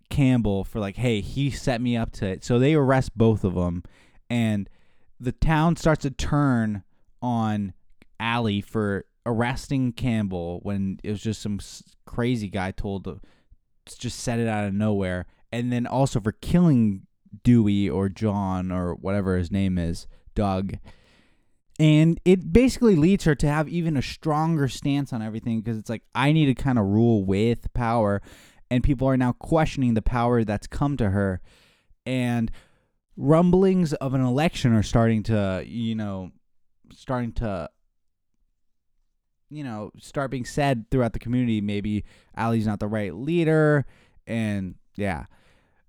campbell 0.10 0.63
for 0.63 0.79
like 0.79 0.97
hey 0.97 1.21
he 1.21 1.49
set 1.49 1.81
me 1.81 1.95
up 1.97 2.12
to 2.13 2.25
it. 2.25 2.43
So 2.43 2.60
they 2.60 2.73
arrest 2.75 3.17
both 3.17 3.43
of 3.43 3.55
them 3.55 3.84
and 4.29 4.69
the 5.19 5.31
town 5.31 5.75
starts 5.75 6.01
to 6.03 6.12
turn 6.12 6.84
on 7.21 7.73
Allie 8.19 8.62
for 8.62 9.05
arresting 9.26 9.92
Campbell 9.94 10.60
when 10.64 11.00
it 11.04 11.12
was 11.12 11.22
just 11.22 11.42
some 11.42 11.60
crazy 12.06 12.48
guy 12.48 12.72
told 12.72 13.06
to 13.06 13.20
just 13.98 14.20
set 14.20 14.40
it 14.40 14.48
out 14.48 14.66
of 14.66 14.74
nowhere, 14.74 15.26
and 15.52 15.72
then 15.72 15.86
also 15.86 16.20
for 16.20 16.32
killing 16.32 17.08
Dewey 17.44 17.90
or 17.90 18.10
John 18.10 18.72
or 18.72 18.96
whatever 18.96 19.38
his 19.38 19.52
name 19.52 19.78
is, 19.78 20.08
Doug. 20.34 20.76
And 21.78 22.20
it 22.24 22.54
basically 22.54 22.96
leads 22.96 23.26
her 23.26 23.36
to 23.36 23.48
have 23.48 23.68
even 23.68 23.98
a 23.98 24.02
stronger 24.02 24.68
stance 24.68 25.12
on 25.12 25.22
everything 25.22 25.60
because 25.60 25.78
it's 25.78 25.90
like, 25.90 26.04
I 26.16 26.32
need 26.32 26.46
to 26.46 26.56
kind 26.56 26.80
of 26.80 26.86
rule 26.86 27.26
with 27.26 27.74
power. 27.74 28.22
And 28.72 28.84
people 28.84 29.08
are 29.10 29.18
now 29.18 29.34
questioning 29.34 29.94
the 29.94 30.02
power 30.02 30.44
that's 30.44 30.68
come 30.68 30.96
to 30.98 31.10
her. 31.10 31.42
And 32.06 32.50
rumblings 33.18 33.94
of 33.94 34.14
an 34.14 34.22
election 34.22 34.74
are 34.74 34.84
starting 34.84 35.24
to, 35.24 35.64
you 35.68 35.96
know, 35.96 36.32
starting 36.94 37.34
to 37.34 37.70
you 39.56 39.63
know, 39.63 39.91
start 39.98 40.32
being 40.32 40.46
said 40.46 40.86
throughout 40.91 41.13
the 41.13 41.20
community. 41.20 41.62
Maybe 41.62 42.04
Allie's 42.36 42.68
not 42.68 42.80
the 42.80 42.88
right 42.88 43.15
leader, 43.15 43.86
and 44.28 44.76
yeah. 44.96 45.26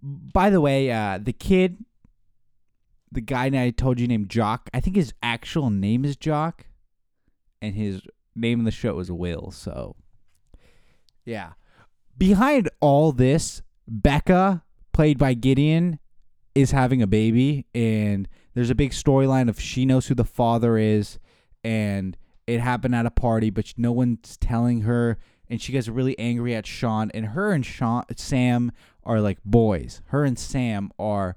By 0.02 0.50
the 0.50 0.60
way, 0.60 0.92
uh, 0.92 1.18
the 1.20 1.32
kid, 1.32 1.84
the 3.10 3.20
guy 3.20 3.46
I 3.46 3.70
told 3.70 3.98
you 3.98 4.06
named 4.06 4.28
Jock, 4.28 4.70
I 4.72 4.78
think 4.78 4.94
his 4.94 5.12
actual 5.20 5.70
name 5.70 6.04
is 6.04 6.16
Jock, 6.16 6.66
and 7.60 7.74
his 7.74 8.02
name 8.36 8.60
in 8.60 8.64
the 8.64 8.70
show 8.70 9.00
is 9.00 9.10
Will. 9.10 9.50
So, 9.50 9.96
yeah. 11.24 11.52
Behind 12.16 12.70
all 12.80 13.10
this, 13.10 13.62
Becca, 13.88 14.62
played 14.92 15.18
by 15.18 15.34
Gideon, 15.34 15.98
is 16.54 16.70
having 16.70 17.02
a 17.02 17.06
baby, 17.06 17.66
and 17.74 18.28
there's 18.54 18.70
a 18.70 18.76
big 18.76 18.92
storyline 18.92 19.48
of 19.48 19.60
she 19.60 19.84
knows 19.84 20.06
who 20.06 20.14
the 20.14 20.24
father 20.24 20.78
is, 20.78 21.18
and 21.64 22.16
it 22.46 22.60
happened 22.60 22.94
at 22.94 23.06
a 23.06 23.10
party, 23.10 23.50
but 23.50 23.72
no 23.76 23.92
one's 23.92 24.36
telling 24.36 24.82
her, 24.82 25.18
and 25.48 25.60
she 25.60 25.72
gets 25.72 25.88
really 25.88 26.18
angry 26.18 26.54
at 26.54 26.66
Sean. 26.66 27.10
And 27.12 27.26
her 27.26 27.52
and 27.52 27.64
Sean, 27.64 28.04
Sam 28.16 28.72
are 29.04 29.20
like 29.20 29.38
boys. 29.44 30.00
Her 30.06 30.24
and 30.24 30.38
Sam 30.38 30.90
are, 30.98 31.36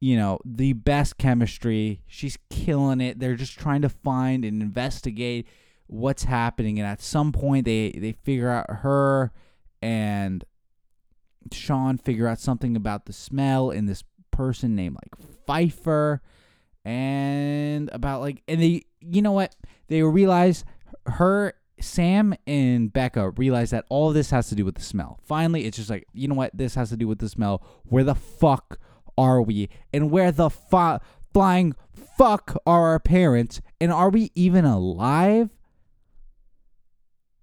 you 0.00 0.16
know, 0.16 0.38
the 0.44 0.72
best 0.72 1.18
chemistry. 1.18 2.02
She's 2.06 2.38
killing 2.50 3.00
it. 3.00 3.18
They're 3.18 3.36
just 3.36 3.58
trying 3.58 3.82
to 3.82 3.88
find 3.88 4.44
and 4.44 4.62
investigate 4.62 5.46
what's 5.86 6.24
happening, 6.24 6.78
and 6.78 6.86
at 6.86 7.00
some 7.00 7.32
point 7.32 7.64
they 7.64 7.90
they 7.92 8.12
figure 8.12 8.50
out 8.50 8.66
her 8.68 9.32
and 9.80 10.44
Sean 11.52 11.98
figure 11.98 12.26
out 12.26 12.40
something 12.40 12.76
about 12.76 13.06
the 13.06 13.12
smell 13.12 13.70
in 13.70 13.86
this 13.86 14.04
person 14.30 14.76
named 14.76 14.96
like 14.96 15.28
Pfeiffer 15.46 16.20
and 16.84 17.90
about 17.92 18.20
like 18.20 18.42
and 18.46 18.60
they 18.60 18.82
you 19.00 19.22
know 19.22 19.32
what 19.32 19.54
they 19.88 20.02
realize 20.02 20.64
her 21.06 21.54
Sam 21.80 22.34
and 22.46 22.92
Becca 22.92 23.30
realize 23.30 23.70
that 23.70 23.84
all 23.88 24.12
this 24.12 24.30
has 24.30 24.48
to 24.48 24.54
do 24.54 24.64
with 24.64 24.76
the 24.76 24.82
smell. 24.82 25.20
Finally, 25.24 25.64
it's 25.64 25.76
just 25.76 25.90
like, 25.90 26.06
you 26.12 26.28
know 26.28 26.34
what? 26.34 26.56
This 26.56 26.74
has 26.74 26.90
to 26.90 26.96
do 26.96 27.06
with 27.06 27.18
the 27.18 27.28
smell. 27.28 27.62
Where 27.84 28.04
the 28.04 28.14
fuck 28.14 28.78
are 29.16 29.40
we? 29.40 29.68
And 29.92 30.10
where 30.10 30.32
the 30.32 30.50
fu- 30.50 30.98
flying 31.32 31.74
fuck 32.16 32.56
are 32.66 32.88
our 32.88 32.98
parents? 32.98 33.60
And 33.80 33.92
are 33.92 34.10
we 34.10 34.30
even 34.34 34.64
alive? 34.64 35.50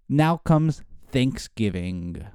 Now 0.07 0.37
comes 0.37 0.83
Thanksgiving. 1.11 2.27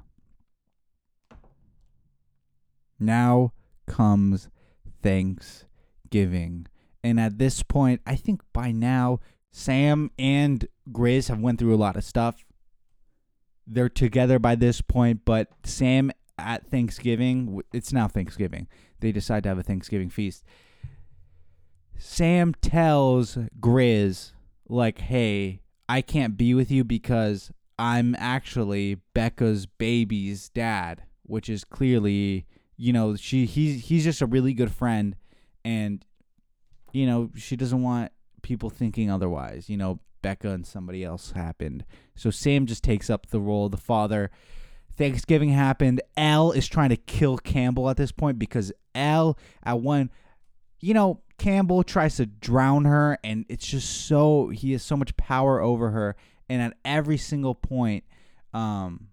Now 2.99 3.53
comes 3.87 4.49
Thanksgiving. 5.03 6.67
And 7.03 7.19
at 7.19 7.39
this 7.39 7.63
point, 7.63 8.01
I 8.07 8.17
think 8.17 8.43
by 8.53 8.73
now 8.73 9.21
Sam 9.51 10.11
and 10.19 10.67
Grizz 10.91 11.29
have 11.29 11.41
went 11.41 11.59
through 11.59 11.75
a 11.75 11.77
lot 11.77 11.97
of 11.97 12.05
stuff. 12.05 12.45
They're 13.67 13.89
together 13.89 14.39
by 14.39 14.55
this 14.55 14.81
point, 14.81 15.23
but 15.25 15.49
Sam 15.65 16.11
at 16.39 16.67
Thanksgiving, 16.67 17.61
it's 17.73 17.93
now 17.93 18.09
Thanksgiving. 18.09 18.69
They 19.01 19.13
decide 19.13 19.43
to 19.45 19.49
have 19.49 19.59
a 19.59 19.63
Thanksgiving 19.63 20.11
feast. 20.11 20.45
Sam 21.99 22.55
tells 22.55 23.37
Grizz 23.61 24.33
like, 24.69 24.99
"Hey, 25.01 25.61
I 25.89 26.01
can't 26.01 26.37
be 26.37 26.55
with 26.55 26.71
you 26.71 26.83
because 26.83 27.53
I'm 27.79 28.15
actually 28.19 28.97
Becca's 29.15 29.67
baby's 29.67 30.49
dad," 30.49 31.03
which 31.25 31.49
is 31.49 31.65
clearly, 31.65 32.47
you 32.77 32.93
know, 32.93 33.17
she 33.17 33.45
he's 33.45 33.85
he's 33.87 34.05
just 34.05 34.23
a 34.23 34.27
really 34.27 34.55
good 34.55 34.73
friend 34.73 35.17
and 35.65 36.05
you 36.93 37.07
know, 37.07 37.31
she 37.37 37.55
doesn't 37.55 37.83
want 37.83 38.11
people 38.43 38.71
thinking 38.71 39.11
otherwise. 39.11 39.69
You 39.69 39.77
know, 39.77 40.01
Becca 40.23 40.51
and 40.51 40.67
somebody 40.67 41.05
else 41.05 41.33
happened. 41.33 41.85
So 42.15 42.31
Sam 42.31 42.67
just 42.67 42.85
takes 42.85 43.11
up 43.11 43.27
the 43.27 43.41
role 43.41 43.67
of 43.67 43.73
the 43.73 43.79
father. 43.79 44.31
Thanksgiving 44.97 45.51
happened. 45.51 46.03
Al 46.17 46.53
is 46.53 46.69
trying 46.69 46.91
to 46.91 46.97
kill 46.97 47.39
Campbell 47.39 47.89
at 47.89 47.97
this 47.97 48.13
point 48.13 48.39
because 48.39 48.73
Al 48.95 49.39
at 49.63 49.81
one, 49.81 50.11
you 50.81 50.95
know, 50.95 51.21
Campbell 51.39 51.83
tries 51.83 52.17
to 52.17 52.27
drown 52.27 52.85
her, 52.85 53.19
and 53.25 53.47
it's 53.49 53.67
just 53.67 54.07
so 54.07 54.49
he 54.49 54.73
has 54.73 54.83
so 54.83 54.95
much 54.95 55.17
power 55.17 55.61
over 55.61 55.91
her, 55.91 56.15
and 56.51 56.61
at 56.61 56.75
every 56.85 57.17
single 57.17 57.55
point, 57.55 58.05
um, 58.53 59.09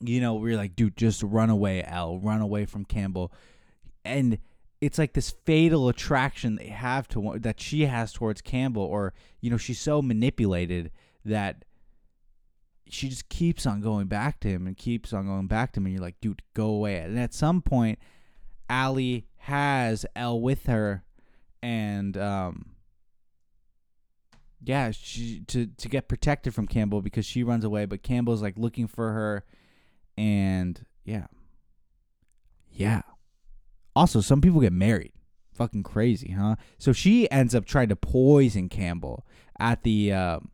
you 0.00 0.20
know, 0.20 0.34
we're 0.34 0.58
like, 0.58 0.76
dude, 0.76 0.94
just 0.94 1.22
run 1.22 1.48
away, 1.48 1.82
Al, 1.82 2.18
run 2.18 2.42
away 2.42 2.66
from 2.66 2.84
Campbell, 2.84 3.32
and 4.04 4.38
it's 4.84 4.98
like 4.98 5.14
this 5.14 5.30
fatal 5.44 5.88
attraction 5.88 6.56
they 6.56 6.68
have 6.68 7.08
to 7.08 7.38
that 7.38 7.60
she 7.60 7.86
has 7.86 8.12
towards 8.12 8.42
Campbell, 8.42 8.82
or 8.82 9.14
you 9.40 9.50
know, 9.50 9.56
she's 9.56 9.80
so 9.80 10.02
manipulated 10.02 10.90
that 11.24 11.64
she 12.88 13.08
just 13.08 13.28
keeps 13.28 13.64
on 13.64 13.80
going 13.80 14.06
back 14.06 14.40
to 14.40 14.48
him 14.48 14.66
and 14.66 14.76
keeps 14.76 15.12
on 15.12 15.26
going 15.26 15.46
back 15.46 15.72
to 15.72 15.80
him, 15.80 15.86
and 15.86 15.94
you're 15.94 16.02
like, 16.02 16.20
dude, 16.20 16.42
go 16.52 16.66
away. 16.66 16.98
And 16.98 17.18
at 17.18 17.32
some 17.32 17.62
point, 17.62 17.98
Allie 18.68 19.26
has 19.38 20.04
Elle 20.14 20.40
with 20.40 20.66
her, 20.66 21.02
and 21.62 22.16
um, 22.18 22.66
yeah, 24.62 24.90
she 24.90 25.40
to 25.48 25.66
to 25.66 25.88
get 25.88 26.08
protected 26.08 26.54
from 26.54 26.66
Campbell 26.66 27.00
because 27.00 27.24
she 27.24 27.42
runs 27.42 27.64
away, 27.64 27.86
but 27.86 28.02
Campbell's 28.02 28.42
like 28.42 28.58
looking 28.58 28.86
for 28.86 29.12
her, 29.12 29.44
and 30.18 30.84
yeah, 31.04 31.26
yeah. 32.70 33.00
Also, 33.96 34.20
some 34.20 34.40
people 34.40 34.60
get 34.60 34.72
married. 34.72 35.12
Fucking 35.54 35.84
crazy, 35.84 36.32
huh? 36.32 36.56
So 36.78 36.92
she 36.92 37.30
ends 37.30 37.54
up 37.54 37.64
trying 37.64 37.88
to 37.88 37.96
poison 37.96 38.68
Campbell 38.68 39.24
at 39.58 39.84
the. 39.84 40.12
Um, 40.12 40.50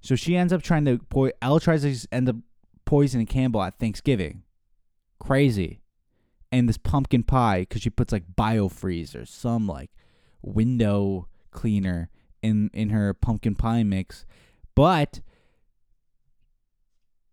so 0.00 0.14
she 0.14 0.36
ends 0.36 0.52
up 0.52 0.62
trying 0.62 0.84
to. 0.84 0.98
Po- 0.98 1.32
Elle 1.40 1.60
tries 1.60 1.82
to 1.82 2.08
end 2.12 2.28
up 2.28 2.36
poisoning 2.84 3.26
Campbell 3.26 3.62
at 3.62 3.78
Thanksgiving. 3.78 4.42
Crazy. 5.18 5.80
And 6.52 6.68
this 6.68 6.76
pumpkin 6.78 7.22
pie, 7.22 7.60
because 7.60 7.80
she 7.80 7.90
puts 7.90 8.12
like 8.12 8.24
biofreeze 8.36 9.14
or 9.14 9.24
some 9.24 9.66
like 9.66 9.90
window 10.42 11.28
cleaner 11.50 12.10
in 12.42 12.70
in 12.74 12.90
her 12.90 13.14
pumpkin 13.14 13.54
pie 13.54 13.84
mix, 13.84 14.26
but 14.74 15.20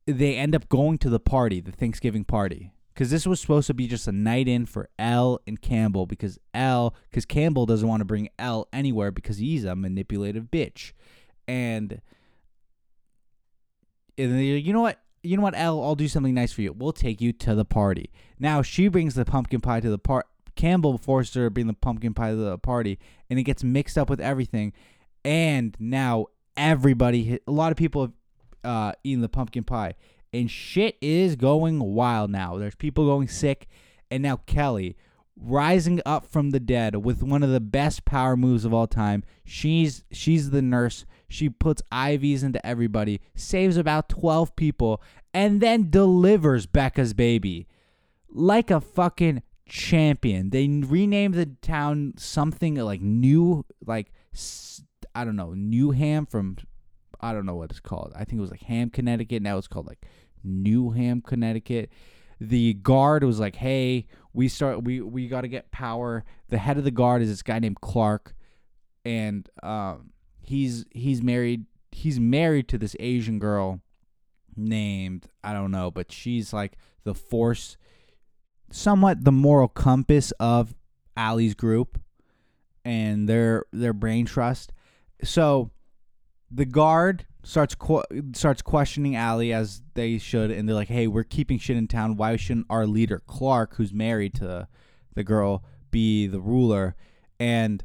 they 0.05 0.35
end 0.35 0.55
up 0.55 0.69
going 0.69 0.97
to 0.99 1.09
the 1.09 1.19
party, 1.19 1.59
the 1.59 1.71
Thanksgiving 1.71 2.23
party, 2.23 2.71
because 2.97 3.11
this 3.11 3.27
was 3.27 3.39
supposed 3.39 3.67
to 3.67 3.75
be 3.75 3.85
just 3.85 4.07
a 4.07 4.11
night 4.11 4.47
in 4.47 4.65
for 4.65 4.89
Elle 4.97 5.39
and 5.45 5.61
Campbell 5.61 6.07
because 6.07 6.39
Elle 6.55 6.95
because 7.11 7.25
Campbell 7.25 7.67
doesn't 7.67 7.87
want 7.87 8.01
to 8.01 8.05
bring 8.05 8.29
Elle 8.39 8.67
anywhere 8.73 9.11
because 9.11 9.37
he's 9.37 9.65
a 9.65 9.75
manipulative 9.75 10.45
bitch, 10.45 10.93
and 11.47 12.01
and 14.17 14.43
you 14.43 14.73
know 14.73 14.81
what, 14.81 14.99
you 15.21 15.37
know 15.37 15.43
what, 15.43 15.53
Elle, 15.55 15.83
I'll 15.83 15.93
do 15.93 16.07
something 16.07 16.33
nice 16.33 16.51
for 16.51 16.63
you. 16.63 16.73
We'll 16.73 16.91
take 16.91 17.21
you 17.21 17.31
to 17.33 17.53
the 17.53 17.65
party. 17.65 18.09
Now 18.39 18.63
she 18.63 18.87
brings 18.87 19.13
the 19.13 19.25
pumpkin 19.25 19.61
pie 19.61 19.79
to 19.79 19.91
the 19.91 19.99
part. 19.99 20.25
Campbell 20.55 20.97
forced 20.97 21.35
her 21.35 21.45
to 21.45 21.51
bring 21.51 21.67
the 21.67 21.73
pumpkin 21.73 22.15
pie 22.15 22.31
to 22.31 22.35
the 22.35 22.57
party, 22.57 22.97
and 23.29 23.37
it 23.37 23.43
gets 23.43 23.63
mixed 23.63 23.99
up 23.99 24.09
with 24.09 24.19
everything. 24.19 24.73
And 25.23 25.77
now 25.79 26.27
everybody, 26.55 27.37
a 27.45 27.51
lot 27.51 27.71
of 27.71 27.77
people 27.77 28.01
have 28.01 28.13
uh, 28.63 28.91
eaten 29.03 29.21
the 29.21 29.29
pumpkin 29.29 29.65
pie 29.65 29.93
and 30.33 30.49
shit 30.49 30.97
is 31.01 31.35
going 31.35 31.79
wild 31.79 32.31
now. 32.31 32.57
There's 32.57 32.75
people 32.75 33.05
going 33.05 33.27
sick, 33.27 33.67
and 34.11 34.23
now 34.23 34.37
Kelly 34.45 34.95
rising 35.39 36.01
up 36.05 36.25
from 36.25 36.49
the 36.49 36.59
dead 36.59 36.95
with 36.95 37.21
one 37.21 37.43
of 37.43 37.51
the 37.51 37.59
best 37.59 38.05
power 38.05 38.35
moves 38.35 38.65
of 38.65 38.73
all 38.73 38.87
time. 38.87 39.23
She's 39.45 40.03
she's 40.11 40.49
the 40.49 40.61
nurse. 40.61 41.05
She 41.29 41.49
puts 41.49 41.81
IVs 41.91 42.43
into 42.43 42.65
everybody, 42.65 43.21
saves 43.35 43.77
about 43.77 44.09
12 44.09 44.55
people, 44.55 45.01
and 45.33 45.61
then 45.61 45.89
delivers 45.89 46.65
Becca's 46.65 47.13
baby 47.13 47.67
like 48.29 48.71
a 48.71 48.81
fucking 48.81 49.43
champion. 49.67 50.49
They 50.49 50.67
renamed 50.67 51.33
the 51.33 51.47
town 51.61 52.13
something 52.17 52.75
like 52.75 53.01
New 53.01 53.65
like 53.85 54.11
I 55.15 55.25
don't 55.25 55.35
know, 55.35 55.53
Newham 55.55 56.29
from 56.29 56.57
I 57.19 57.33
don't 57.33 57.45
know 57.45 57.55
what 57.55 57.71
it's 57.71 57.79
called. 57.79 58.13
I 58.15 58.25
think 58.25 58.39
it 58.39 58.41
was 58.41 58.51
like 58.51 58.63
Ham, 58.63 58.89
Connecticut. 58.89 59.41
Now 59.41 59.57
it's 59.57 59.67
called 59.67 59.87
like 59.87 60.05
New 60.43 60.91
Ham, 60.91 61.21
Connecticut. 61.21 61.89
The 62.39 62.75
guard 62.75 63.23
was 63.23 63.39
like, 63.39 63.55
"Hey, 63.55 64.07
we 64.33 64.47
start 64.47 64.83
we 64.83 65.01
we 65.01 65.27
got 65.27 65.41
to 65.41 65.47
get 65.47 65.71
power." 65.71 66.23
The 66.49 66.57
head 66.57 66.77
of 66.77 66.83
the 66.83 66.91
guard 66.91 67.21
is 67.21 67.29
this 67.29 67.41
guy 67.41 67.59
named 67.59 67.81
Clark, 67.81 68.35
and 69.03 69.49
um, 69.63 70.11
he's 70.41 70.85
he's 70.91 71.23
married 71.23 71.65
he's 71.91 72.19
married 72.19 72.67
to 72.69 72.77
this 72.77 72.95
Asian 72.99 73.39
girl 73.39 73.81
named 74.55 75.27
I 75.43 75.53
don't 75.53 75.71
know, 75.71 75.89
but 75.91 76.11
she's 76.11 76.53
like 76.53 76.77
the 77.03 77.13
force, 77.13 77.77
somewhat 78.71 79.23
the 79.23 79.31
moral 79.31 79.67
compass 79.67 80.31
of 80.39 80.75
Allie's 81.15 81.55
group, 81.55 81.99
and 82.85 83.27
their 83.27 83.65
their 83.71 83.93
brain 83.93 84.25
trust. 84.25 84.73
So 85.23 85.71
the 86.49 86.65
guard 86.65 87.25
starts 87.43 87.75
qu- 87.75 88.03
starts 88.33 88.61
questioning 88.61 89.15
Allie 89.15 89.53
as 89.53 89.81
they 89.93 90.17
should, 90.17 90.51
and 90.51 90.67
they're 90.67 90.75
like, 90.75 90.87
"Hey, 90.87 91.07
we're 91.07 91.23
keeping 91.23 91.57
shit 91.57 91.77
in 91.77 91.87
town. 91.87 92.17
Why 92.17 92.35
shouldn't 92.35 92.67
our 92.69 92.85
leader 92.85 93.21
Clark, 93.25 93.75
who's 93.75 93.93
married 93.93 94.33
to 94.35 94.67
the 95.13 95.23
girl, 95.23 95.63
be 95.91 96.27
the 96.27 96.41
ruler?" 96.41 96.95
And 97.39 97.83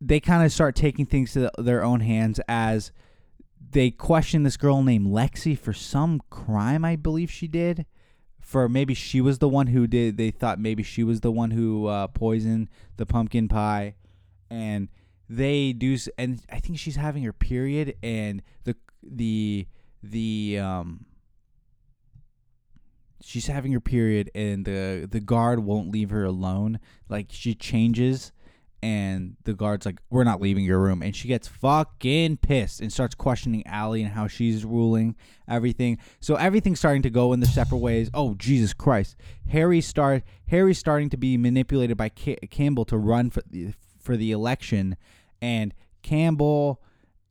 they 0.00 0.20
kind 0.20 0.44
of 0.44 0.52
start 0.52 0.74
taking 0.74 1.06
things 1.06 1.32
to 1.32 1.40
the, 1.40 1.62
their 1.62 1.84
own 1.84 2.00
hands 2.00 2.40
as 2.48 2.92
they 3.70 3.90
question 3.90 4.42
this 4.42 4.56
girl 4.56 4.82
named 4.82 5.06
Lexi 5.06 5.56
for 5.56 5.72
some 5.72 6.20
crime 6.28 6.84
I 6.84 6.96
believe 6.96 7.30
she 7.30 7.48
did. 7.48 7.86
For 8.40 8.68
maybe 8.68 8.92
she 8.92 9.20
was 9.20 9.38
the 9.38 9.48
one 9.48 9.68
who 9.68 9.86
did. 9.86 10.16
They 10.16 10.32
thought 10.32 10.58
maybe 10.58 10.82
she 10.82 11.04
was 11.04 11.20
the 11.20 11.30
one 11.30 11.52
who 11.52 11.86
uh, 11.86 12.08
poisoned 12.08 12.68
the 12.96 13.06
pumpkin 13.06 13.48
pie, 13.48 13.94
and 14.50 14.88
they 15.36 15.72
do 15.72 15.96
and 16.18 16.40
I 16.50 16.60
think 16.60 16.78
she's 16.78 16.96
having 16.96 17.22
her 17.22 17.32
period 17.32 17.96
and 18.02 18.42
the 18.64 18.76
the 19.02 19.66
the 20.02 20.58
um 20.58 21.06
she's 23.22 23.46
having 23.46 23.72
her 23.72 23.80
period 23.80 24.30
and 24.34 24.64
the 24.64 25.08
the 25.10 25.20
guard 25.20 25.60
won't 25.60 25.90
leave 25.90 26.10
her 26.10 26.24
alone 26.24 26.80
like 27.08 27.28
she 27.30 27.54
changes 27.54 28.32
and 28.82 29.36
the 29.44 29.54
guard's 29.54 29.86
like, 29.86 30.00
"We're 30.10 30.24
not 30.24 30.40
leaving 30.40 30.64
your 30.64 30.80
room," 30.80 31.02
and 31.02 31.14
she 31.14 31.28
gets 31.28 31.46
fucking 31.46 32.38
pissed 32.38 32.80
and 32.80 32.92
starts 32.92 33.14
questioning 33.14 33.64
Allie 33.64 34.02
and 34.02 34.12
how 34.12 34.26
she's 34.26 34.64
ruling 34.64 35.14
everything. 35.46 35.98
So 36.20 36.34
everything's 36.34 36.80
starting 36.80 37.02
to 37.02 37.10
go 37.10 37.32
in 37.32 37.38
the 37.38 37.46
separate 37.46 37.78
ways. 37.78 38.10
Oh 38.12 38.34
Jesus 38.34 38.74
Christ! 38.74 39.14
Harry 39.50 39.80
start 39.80 40.24
Harry's 40.48 40.78
starting 40.78 41.10
to 41.10 41.16
be 41.16 41.36
manipulated 41.36 41.96
by 41.96 42.08
Ca- 42.08 42.40
Campbell 42.50 42.84
to 42.86 42.98
run 42.98 43.30
for 43.30 43.42
the 43.48 43.72
for 44.00 44.16
the 44.16 44.32
election, 44.32 44.96
and 45.42 45.74
Campbell 46.02 46.80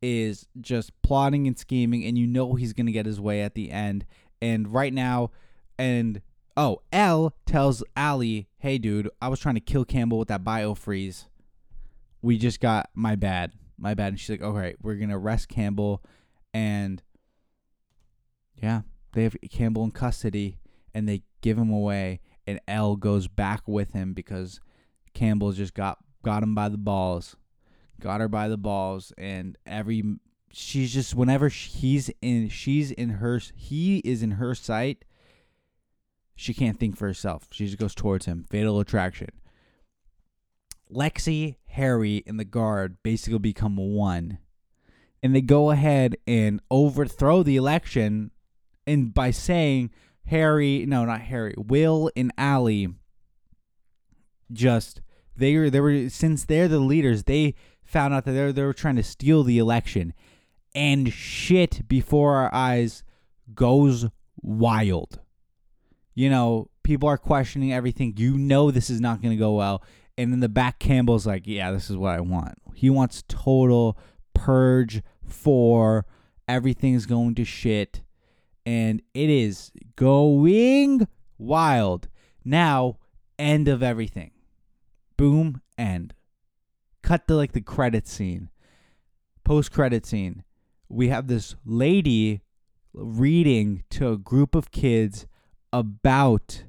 is 0.02 0.48
just 0.60 0.92
plotting 1.02 1.48
and 1.48 1.58
scheming, 1.58 2.06
and 2.06 2.18
you 2.18 2.28
know 2.28 2.54
he's 2.54 2.74
gonna 2.74 2.92
get 2.92 3.08
his 3.08 3.20
way 3.20 3.42
at 3.42 3.56
the 3.56 3.72
end. 3.72 4.06
And 4.40 4.72
right 4.72 4.94
now, 4.94 5.32
and 5.80 6.22
oh, 6.56 6.82
Elle 6.92 7.34
tells 7.48 7.84
Allie, 7.96 8.48
"Hey, 8.60 8.78
dude, 8.78 9.10
I 9.20 9.30
was 9.30 9.40
trying 9.40 9.56
to 9.56 9.62
kill 9.62 9.86
Campbell 9.86 10.20
with 10.20 10.28
that 10.28 10.44
biofreeze." 10.44 11.26
we 12.22 12.38
just 12.38 12.60
got 12.60 12.90
my 12.94 13.16
bad, 13.16 13.54
my 13.78 13.94
bad. 13.94 14.10
And 14.10 14.20
she's 14.20 14.30
like, 14.30 14.44
all 14.44 14.54
right, 14.54 14.76
we're 14.82 14.96
gonna 14.96 15.18
arrest 15.18 15.50
Campbell, 15.50 16.04
and 16.54 17.02
yeah, 18.56 18.82
they 19.14 19.24
have 19.24 19.36
Campbell 19.50 19.84
in 19.84 19.92
custody, 19.92 20.60
and 20.94 21.08
they 21.08 21.24
give 21.42 21.58
him 21.58 21.72
away, 21.72 22.22
and 22.46 22.60
Elle 22.68 22.96
goes 22.96 23.28
back 23.28 23.68
with 23.68 23.94
him 23.94 24.14
because 24.14 24.60
Campbell 25.14 25.52
just 25.52 25.74
got 25.74 25.98
got 26.24 26.44
him 26.44 26.54
by 26.54 26.70
the 26.70 26.78
balls, 26.78 27.36
got 28.02 28.22
her 28.22 28.28
by 28.28 28.48
the 28.48 28.58
balls, 28.58 29.14
and 29.18 29.58
every 29.66 30.04
she's 30.52 30.94
just 30.94 31.16
whenever 31.16 31.48
he's 31.48 32.12
in, 32.22 32.50
she's 32.50 32.92
in 32.92 33.10
her, 33.10 33.40
he 33.56 34.00
is 34.00 34.22
in 34.22 34.32
her 34.32 34.54
sight. 34.54 35.06
She 36.36 36.54
can't 36.54 36.80
think 36.80 36.98
for 36.98 37.08
herself. 37.08 37.48
She 37.52 37.66
just 37.66 37.78
goes 37.78 37.96
towards 37.96 38.26
him. 38.26 38.46
Fatal 38.50 38.80
attraction. 38.80 39.30
Lexi, 40.92 41.56
Harry, 41.68 42.24
and 42.26 42.40
the 42.40 42.46
guard 42.46 42.98
basically 43.04 43.40
become 43.40 43.78
one. 43.78 44.40
And 45.24 45.36
they 45.36 45.42
go 45.42 45.70
ahead 45.70 46.18
and 46.26 46.60
overthrow 46.72 47.44
the 47.44 47.56
election 47.56 48.32
and 48.88 49.14
by 49.14 49.32
saying 49.32 49.92
Harry, 50.26 50.86
no, 50.86 51.06
not 51.06 51.22
Harry, 51.22 51.54
Will 51.58 52.10
and 52.16 52.32
Allie 52.38 52.90
just 54.52 55.02
they 55.38 55.56
were 55.56 55.70
they 55.70 55.80
were 55.80 56.10
since 56.10 56.44
they're 56.46 56.68
the 56.68 56.80
leaders, 56.80 57.24
they 57.24 57.56
found 57.92 58.14
out 58.14 58.26
that 58.26 58.32
they 58.32 58.42
were, 58.42 58.54
they 58.54 58.64
were 58.64 58.74
trying 58.74 58.96
to 58.96 59.04
steal 59.04 59.44
the 59.44 59.58
election. 59.58 60.14
And 60.74 61.12
shit 61.12 61.88
before 61.88 62.36
our 62.36 62.54
eyes 62.54 63.04
goes 63.54 64.08
wild. 64.42 65.20
You 66.16 66.30
know, 66.30 66.70
people 66.84 67.10
are 67.10 67.18
questioning 67.18 67.74
everything. 67.74 68.14
You 68.18 68.38
know 68.38 68.72
this 68.72 68.90
is 68.90 69.02
not 69.02 69.22
going 69.22 69.36
to 69.36 69.40
go 69.40 69.54
well. 69.54 69.84
And 70.18 70.34
in 70.34 70.40
the 70.40 70.50
back, 70.50 70.80
Campbell's 70.80 71.28
like, 71.28 71.44
yeah, 71.46 71.72
this 71.72 71.90
is 71.90 71.98
what 71.98 72.16
I 72.16 72.22
want. 72.22 72.56
He 72.74 72.90
wants 72.90 73.24
total 73.28 73.98
purge 74.34 75.02
for 75.26 76.06
everything's 76.48 77.06
going 77.06 77.36
to 77.36 77.46
shit. 77.46 78.02
And 78.66 79.02
it 79.14 79.30
is 79.30 79.72
going 79.96 81.08
wild. 81.38 82.08
Now, 82.46 82.98
end 83.40 83.68
of 83.68 83.82
everything. 83.82 84.32
Boom, 85.18 85.62
end. 85.78 86.14
Cut 87.02 87.28
to 87.28 87.36
like 87.36 87.54
the 87.54 87.62
credit 87.62 88.08
scene. 88.08 88.50
Post 89.44 89.72
credit 89.72 90.06
scene. 90.06 90.44
We 90.88 91.10
have 91.10 91.28
this 91.28 91.56
lady 91.66 92.42
reading 92.94 93.84
to 93.92 94.12
a 94.12 94.18
group 94.18 94.56
of 94.56 94.72
kids 94.72 95.26
about 95.72 96.64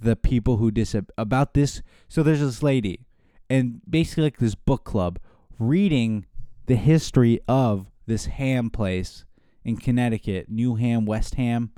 the 0.00 0.16
people 0.16 0.58
who 0.58 0.70
dis 0.70 0.94
about 1.16 1.54
this. 1.54 1.82
So 2.08 2.22
there's 2.22 2.40
this 2.40 2.62
lady, 2.62 3.06
and 3.48 3.80
basically 3.88 4.24
like 4.24 4.38
this 4.38 4.54
book 4.54 4.84
club 4.84 5.18
reading 5.58 6.26
the 6.66 6.76
history 6.76 7.40
of 7.48 7.86
this 8.06 8.26
ham 8.26 8.70
place 8.70 9.24
in 9.64 9.76
Connecticut, 9.76 10.48
New 10.48 10.74
Ham, 10.74 11.06
West 11.06 11.36
Ham, 11.36 11.72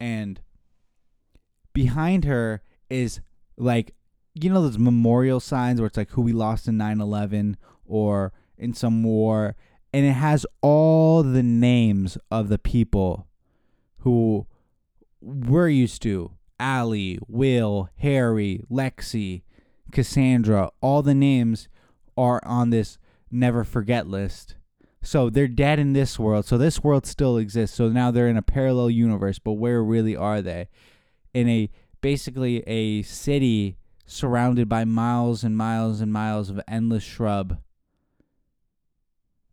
and 0.00 0.40
behind 1.72 2.24
her 2.24 2.62
is 2.90 3.20
like 3.56 3.94
you 4.34 4.50
know 4.50 4.62
those 4.62 4.78
memorial 4.78 5.40
signs 5.40 5.80
where 5.80 5.86
it's 5.86 5.96
like 5.96 6.10
who 6.10 6.22
we 6.22 6.32
lost 6.32 6.68
in 6.68 6.76
9/11 6.76 7.56
or 7.84 8.32
in 8.56 8.72
some 8.74 9.02
war 9.02 9.56
and 9.92 10.06
it 10.06 10.12
has 10.12 10.46
all 10.62 11.22
the 11.22 11.42
names 11.42 12.16
of 12.30 12.48
the 12.48 12.58
people 12.58 13.26
who 13.98 14.46
we're 15.20 15.68
used 15.68 16.02
to 16.02 16.32
Allie, 16.58 17.18
Will, 17.26 17.88
Harry, 17.96 18.62
Lexi, 18.70 19.42
Cassandra, 19.90 20.70
all 20.80 21.02
the 21.02 21.14
names 21.14 21.68
are 22.16 22.40
on 22.44 22.70
this 22.70 22.98
never 23.30 23.64
forget 23.64 24.06
list. 24.06 24.54
So 25.02 25.28
they're 25.28 25.48
dead 25.48 25.80
in 25.80 25.92
this 25.92 26.18
world. 26.18 26.44
So 26.44 26.56
this 26.56 26.84
world 26.84 27.04
still 27.04 27.36
exists. 27.36 27.76
So 27.76 27.88
now 27.88 28.12
they're 28.12 28.28
in 28.28 28.36
a 28.36 28.42
parallel 28.42 28.90
universe, 28.90 29.40
but 29.40 29.54
where 29.54 29.82
really 29.82 30.14
are 30.14 30.40
they? 30.40 30.68
In 31.34 31.48
a 31.48 31.68
basically 32.00 32.60
a 32.68 33.02
city 33.02 33.76
surrounded 34.12 34.68
by 34.68 34.84
miles 34.84 35.42
and 35.42 35.56
miles 35.56 36.00
and 36.00 36.12
miles 36.12 36.50
of 36.50 36.60
endless 36.68 37.02
shrub. 37.02 37.58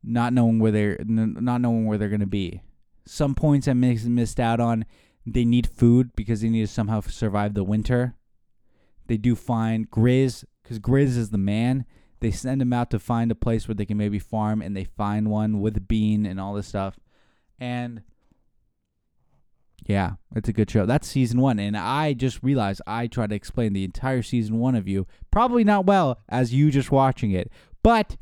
Not 0.03 0.33
knowing 0.33 0.59
where 0.59 0.71
they're 0.71 0.99
not 1.05 1.61
knowing 1.61 1.85
where 1.85 1.97
they're 1.97 2.09
going 2.09 2.19
to 2.19 2.25
be. 2.25 2.61
Some 3.05 3.35
points 3.35 3.67
I 3.67 3.73
missed 3.73 4.39
out 4.39 4.59
on 4.59 4.85
they 5.25 5.45
need 5.45 5.67
food 5.67 6.15
because 6.15 6.41
they 6.41 6.49
need 6.49 6.61
to 6.61 6.67
somehow 6.67 7.01
survive 7.01 7.53
the 7.53 7.63
winter. 7.63 8.15
They 9.07 9.17
do 9.17 9.35
find 9.35 9.89
Grizz 9.89 10.45
because 10.63 10.79
Grizz 10.79 11.17
is 11.17 11.29
the 11.29 11.37
man. 11.37 11.85
They 12.19 12.31
send 12.31 12.61
him 12.61 12.73
out 12.73 12.91
to 12.91 12.99
find 12.99 13.31
a 13.31 13.35
place 13.35 13.67
where 13.67 13.75
they 13.75 13.85
can 13.85 13.97
maybe 13.97 14.19
farm, 14.19 14.61
and 14.61 14.75
they 14.75 14.83
find 14.83 15.29
one 15.29 15.61
with 15.61 15.87
Bean 15.87 16.25
and 16.25 16.39
all 16.39 16.53
this 16.53 16.67
stuff. 16.67 16.99
And 17.59 18.01
yeah, 19.89 20.11
it's 20.35 20.47
a 20.47 20.53
good 20.53 20.69
show. 20.71 20.85
That's 20.85 21.07
season 21.07 21.41
one, 21.41 21.59
and 21.59 21.75
I 21.75 22.13
just 22.13 22.41
realized 22.41 22.81
I 22.87 23.07
tried 23.07 23.31
to 23.31 23.35
explain 23.35 23.73
the 23.73 23.83
entire 23.83 24.21
season 24.21 24.59
one 24.59 24.75
of 24.75 24.87
you 24.87 25.05
probably 25.31 25.65
not 25.65 25.85
well 25.85 26.19
as 26.29 26.53
you 26.53 26.71
just 26.71 26.91
watching 26.91 27.31
it, 27.31 27.51
but 27.83 28.15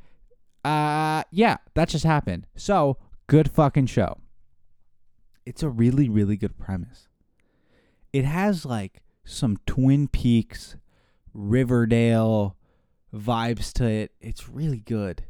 uh, 0.65 1.23
yeah, 1.30 1.58
that 1.75 1.89
just 1.89 2.06
happened. 2.06 2.47
So 2.56 2.97
good 3.27 3.51
fucking 3.51 3.86
show 3.88 4.17
it's 5.47 5.63
a 5.63 5.69
really 5.69 6.10
really 6.10 6.36
good 6.36 6.58
premise. 6.58 7.08
It 8.12 8.25
has 8.25 8.65
like 8.65 9.01
some 9.23 9.58
Twin 9.65 10.10
Peaks, 10.10 10.75
Riverdale 11.34 12.58
vibes 13.15 13.71
to 13.73 13.86
it. 13.86 14.12
It's 14.19 14.49
really 14.49 14.80
good. 14.80 15.23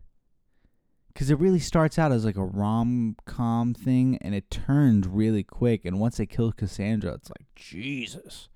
Cuz 1.17 1.32
it 1.32 1.39
really 1.39 1.60
starts 1.60 1.97
out 1.97 2.12
as 2.12 2.25
like 2.25 2.38
a 2.38 2.45
rom-com 2.45 3.73
thing 3.73 4.19
and 4.21 4.36
it 4.36 4.51
turns 4.51 5.08
really 5.08 5.43
quick 5.43 5.84
and 5.84 5.99
once 5.99 6.17
they 6.17 6.27
kill 6.27 6.51
Cassandra, 6.51 7.15
it's 7.15 7.32
like, 7.32 7.47
Jesus. 7.56 8.49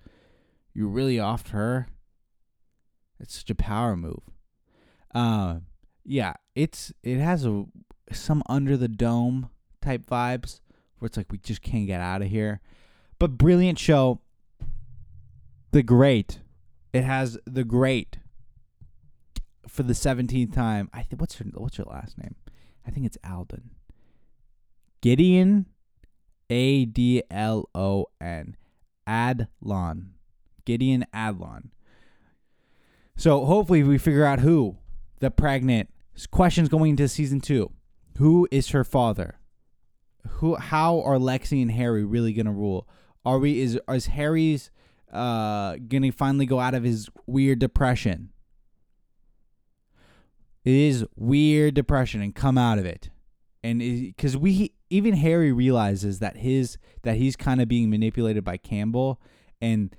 You 0.71 0.87
really 0.87 1.15
offed 1.15 1.49
her? 1.49 1.87
It's 3.19 3.35
such 3.35 3.49
a 3.49 3.55
power 3.55 3.97
move. 3.97 4.21
Uh, 5.13 5.61
yeah, 6.05 6.33
it's 6.55 6.93
it 7.03 7.17
has 7.17 7.45
a 7.45 7.65
some 8.11 8.43
under 8.47 8.77
the 8.77 8.87
dome 8.87 9.49
type 9.81 10.05
vibes 10.05 10.59
where 10.99 11.07
it's 11.07 11.17
like 11.17 11.31
we 11.31 11.37
just 11.39 11.61
can't 11.61 11.87
get 11.87 11.99
out 11.99 12.21
of 12.21 12.29
here. 12.29 12.61
But 13.19 13.37
brilliant 13.37 13.79
show. 13.79 14.21
The 15.71 15.83
Great. 15.83 16.39
It 16.93 17.03
has 17.03 17.37
the 17.45 17.63
Great 17.63 18.19
for 19.67 19.83
the 19.83 19.95
seventeenth 19.95 20.53
time. 20.53 20.89
I 20.93 21.05
what's 21.17 21.39
your 21.39 21.49
what's 21.53 21.77
your 21.77 21.87
last 21.87 22.17
name? 22.17 22.35
I 22.85 22.91
think 22.91 23.05
it's 23.05 23.17
Alden. 23.23 23.71
Gideon, 25.01 25.67
A 26.49 26.85
D 26.85 27.23
L 27.29 27.69
O 27.73 28.07
N, 28.19 28.55
Adlon, 29.07 30.09
Gideon 30.65 31.05
Adlon. 31.13 31.69
So 33.15 33.45
hopefully 33.45 33.83
we 33.83 33.97
figure 33.97 34.25
out 34.25 34.39
who 34.39 34.77
the 35.19 35.31
pregnant 35.31 35.89
questions 36.31 36.69
going 36.69 36.91
into 36.91 37.07
season 37.07 37.41
two. 37.41 37.71
Who 38.17 38.47
is 38.51 38.69
her 38.69 38.83
father? 38.83 39.39
who 40.27 40.55
how 40.55 41.01
are 41.01 41.17
Lexi 41.17 41.61
and 41.61 41.71
Harry 41.71 42.03
really 42.03 42.33
gonna 42.33 42.51
rule? 42.51 42.87
Are 43.25 43.39
we 43.39 43.59
is 43.59 43.79
is 43.89 44.07
Harry's 44.07 44.71
uh 45.11 45.75
gonna 45.87 46.11
finally 46.11 46.45
go 46.45 46.59
out 46.59 46.73
of 46.73 46.83
his 46.83 47.09
weird 47.25 47.59
depression? 47.59 48.31
It 50.63 50.73
is 50.73 51.05
weird 51.15 51.73
depression 51.73 52.21
and 52.21 52.35
come 52.35 52.57
out 52.57 52.77
of 52.77 52.85
it, 52.85 53.09
and 53.63 53.79
because 53.79 54.37
we 54.37 54.73
even 54.89 55.15
Harry 55.15 55.51
realizes 55.51 56.19
that 56.19 56.37
his 56.37 56.77
that 57.03 57.15
he's 57.15 57.35
kind 57.35 57.61
of 57.61 57.67
being 57.67 57.89
manipulated 57.89 58.43
by 58.43 58.57
Campbell, 58.57 59.19
and 59.59 59.95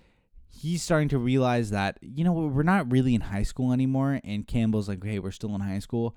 he's 0.49 0.83
starting 0.83 1.09
to 1.09 1.19
realize 1.19 1.71
that 1.71 1.99
you 2.01 2.25
know 2.25 2.33
we're 2.33 2.63
not 2.63 2.91
really 2.93 3.15
in 3.15 3.23
high 3.23 3.43
school 3.43 3.73
anymore, 3.73 4.21
and 4.23 4.47
Campbell's 4.47 4.89
like, 4.89 5.03
hey, 5.05 5.19
we're 5.19 5.33
still 5.33 5.55
in 5.55 5.61
high 5.61 5.81
school. 5.81 6.17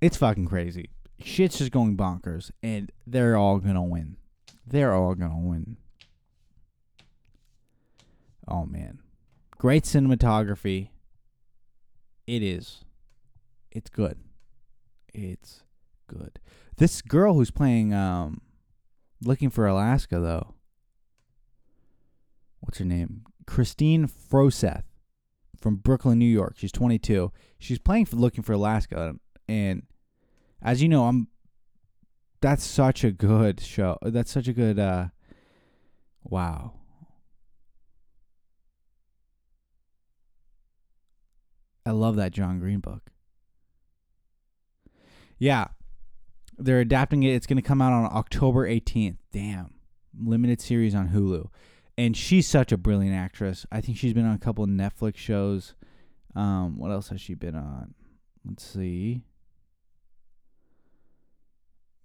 It's 0.00 0.16
fucking 0.16 0.46
crazy 0.46 0.90
shit's 1.22 1.58
just 1.58 1.70
going 1.70 1.96
bonkers, 1.96 2.50
and 2.62 2.90
they're 3.06 3.36
all 3.36 3.58
gonna 3.58 3.82
win. 3.82 4.16
They're 4.66 4.94
all 4.94 5.14
gonna 5.14 5.38
win. 5.38 5.76
Oh 8.46 8.66
man, 8.66 9.00
great 9.58 9.84
cinematography. 9.84 10.90
It 12.26 12.42
is. 12.42 12.83
It's 13.74 13.90
good. 13.90 14.18
It's 15.12 15.64
good. 16.06 16.38
This 16.76 17.02
girl 17.02 17.34
who's 17.34 17.50
playing 17.50 17.92
um 17.92 18.40
looking 19.22 19.50
for 19.50 19.66
Alaska 19.66 20.20
though. 20.20 20.54
What's 22.60 22.78
her 22.78 22.84
name? 22.84 23.24
Kristine 23.46 24.08
Froseth 24.08 24.84
from 25.60 25.76
Brooklyn, 25.76 26.18
New 26.18 26.24
York. 26.24 26.54
She's 26.56 26.72
22. 26.72 27.30
She's 27.58 27.78
playing 27.78 28.06
for 28.06 28.16
looking 28.16 28.44
for 28.44 28.52
Alaska 28.52 29.16
and 29.48 29.82
as 30.62 30.80
you 30.80 30.88
know, 30.88 31.06
I'm 31.06 31.28
that's 32.40 32.64
such 32.64 33.04
a 33.04 33.10
good 33.10 33.60
show. 33.60 33.98
That's 34.02 34.30
such 34.30 34.46
a 34.46 34.52
good 34.52 34.78
uh 34.78 35.08
wow. 36.22 36.74
I 41.86 41.90
love 41.90 42.16
that 42.16 42.32
John 42.32 42.60
Green 42.60 42.78
book. 42.78 43.10
Yeah. 45.44 45.66
They're 46.56 46.80
adapting 46.80 47.22
it. 47.22 47.34
It's 47.34 47.46
going 47.46 47.58
to 47.58 47.62
come 47.62 47.82
out 47.82 47.92
on 47.92 48.08
October 48.10 48.66
18th. 48.66 49.18
Damn. 49.30 49.74
Limited 50.18 50.62
series 50.62 50.94
on 50.94 51.10
Hulu. 51.10 51.48
And 51.98 52.16
she's 52.16 52.48
such 52.48 52.72
a 52.72 52.78
brilliant 52.78 53.14
actress. 53.14 53.66
I 53.70 53.82
think 53.82 53.98
she's 53.98 54.14
been 54.14 54.24
on 54.24 54.34
a 54.34 54.38
couple 54.38 54.64
of 54.64 54.70
Netflix 54.70 55.16
shows. 55.16 55.74
Um, 56.34 56.78
what 56.78 56.90
else 56.90 57.10
has 57.10 57.20
she 57.20 57.34
been 57.34 57.56
on? 57.56 57.92
Let's 58.42 58.64
see. 58.64 59.20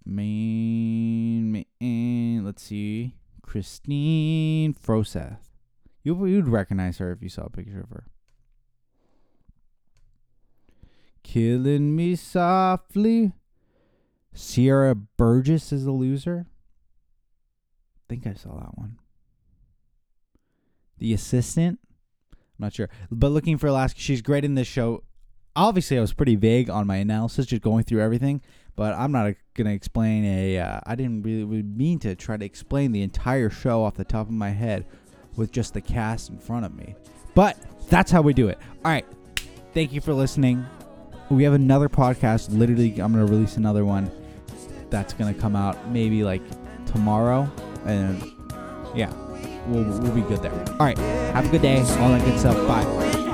Main, 0.04 1.64
main 1.80 2.44
let's 2.44 2.62
see. 2.62 3.14
Kristine 3.42 4.74
Froseth. 4.74 5.38
You 6.02 6.26
you'd 6.26 6.46
recognize 6.46 6.98
her 6.98 7.10
if 7.10 7.22
you 7.22 7.30
saw 7.30 7.44
a 7.44 7.50
picture 7.50 7.80
of 7.80 7.88
her. 7.88 8.09
Killing 11.32 11.94
me 11.94 12.16
softly. 12.16 13.30
Sierra 14.32 14.96
Burgess 14.96 15.70
is 15.70 15.86
a 15.86 15.92
loser. 15.92 16.46
I 16.48 18.02
think 18.08 18.26
I 18.26 18.34
saw 18.34 18.58
that 18.58 18.76
one. 18.76 18.98
The 20.98 21.12
assistant. 21.12 21.78
I'm 22.32 22.38
not 22.58 22.72
sure. 22.72 22.88
But 23.12 23.28
looking 23.28 23.58
for 23.58 23.68
Alaska, 23.68 24.00
she's 24.00 24.22
great 24.22 24.44
in 24.44 24.56
this 24.56 24.66
show. 24.66 25.04
Obviously, 25.54 25.98
I 25.98 26.00
was 26.00 26.12
pretty 26.12 26.34
vague 26.34 26.68
on 26.68 26.88
my 26.88 26.96
analysis, 26.96 27.46
just 27.46 27.62
going 27.62 27.84
through 27.84 28.00
everything. 28.00 28.42
But 28.74 28.94
I'm 28.94 29.12
not 29.12 29.34
going 29.54 29.68
to 29.68 29.72
explain 29.72 30.24
a. 30.24 30.58
Uh, 30.58 30.80
I 30.84 30.96
didn't 30.96 31.22
really 31.22 31.62
mean 31.62 32.00
to 32.00 32.16
try 32.16 32.38
to 32.38 32.44
explain 32.44 32.90
the 32.90 33.02
entire 33.02 33.50
show 33.50 33.84
off 33.84 33.94
the 33.94 34.04
top 34.04 34.26
of 34.26 34.32
my 34.32 34.50
head 34.50 34.84
with 35.36 35.52
just 35.52 35.74
the 35.74 35.80
cast 35.80 36.28
in 36.28 36.40
front 36.40 36.66
of 36.66 36.74
me. 36.74 36.96
But 37.36 37.56
that's 37.88 38.10
how 38.10 38.20
we 38.20 38.34
do 38.34 38.48
it. 38.48 38.58
All 38.84 38.90
right. 38.90 39.06
Thank 39.72 39.92
you 39.92 40.00
for 40.00 40.12
listening. 40.12 40.66
We 41.30 41.44
have 41.44 41.52
another 41.52 41.88
podcast. 41.88 42.48
Literally, 42.50 42.90
I'm 43.00 43.12
to 43.24 43.32
release 43.32 43.56
another 43.56 43.84
one 43.84 44.10
that's 44.90 45.12
to 45.32 45.40
come 45.40 45.54
out 45.54 45.90
maybe 45.90 46.24
like 46.24 46.42
tomorrow. 46.86 47.48
And 47.86 48.20
yeah, 48.94 49.12
we'll, 49.66 49.84
we'll 50.00 50.12
be 50.14 50.22
good 50.22 50.42
there. 50.42 50.52
All 50.72 50.86
right. 50.86 50.98
Have 50.98 51.46
a 51.46 51.48
good 51.48 51.62
day. 51.62 51.78
All 51.78 52.08
that 52.08 52.24
good 52.24 52.38
stuff. 52.38 52.56
Bye. 52.66 53.28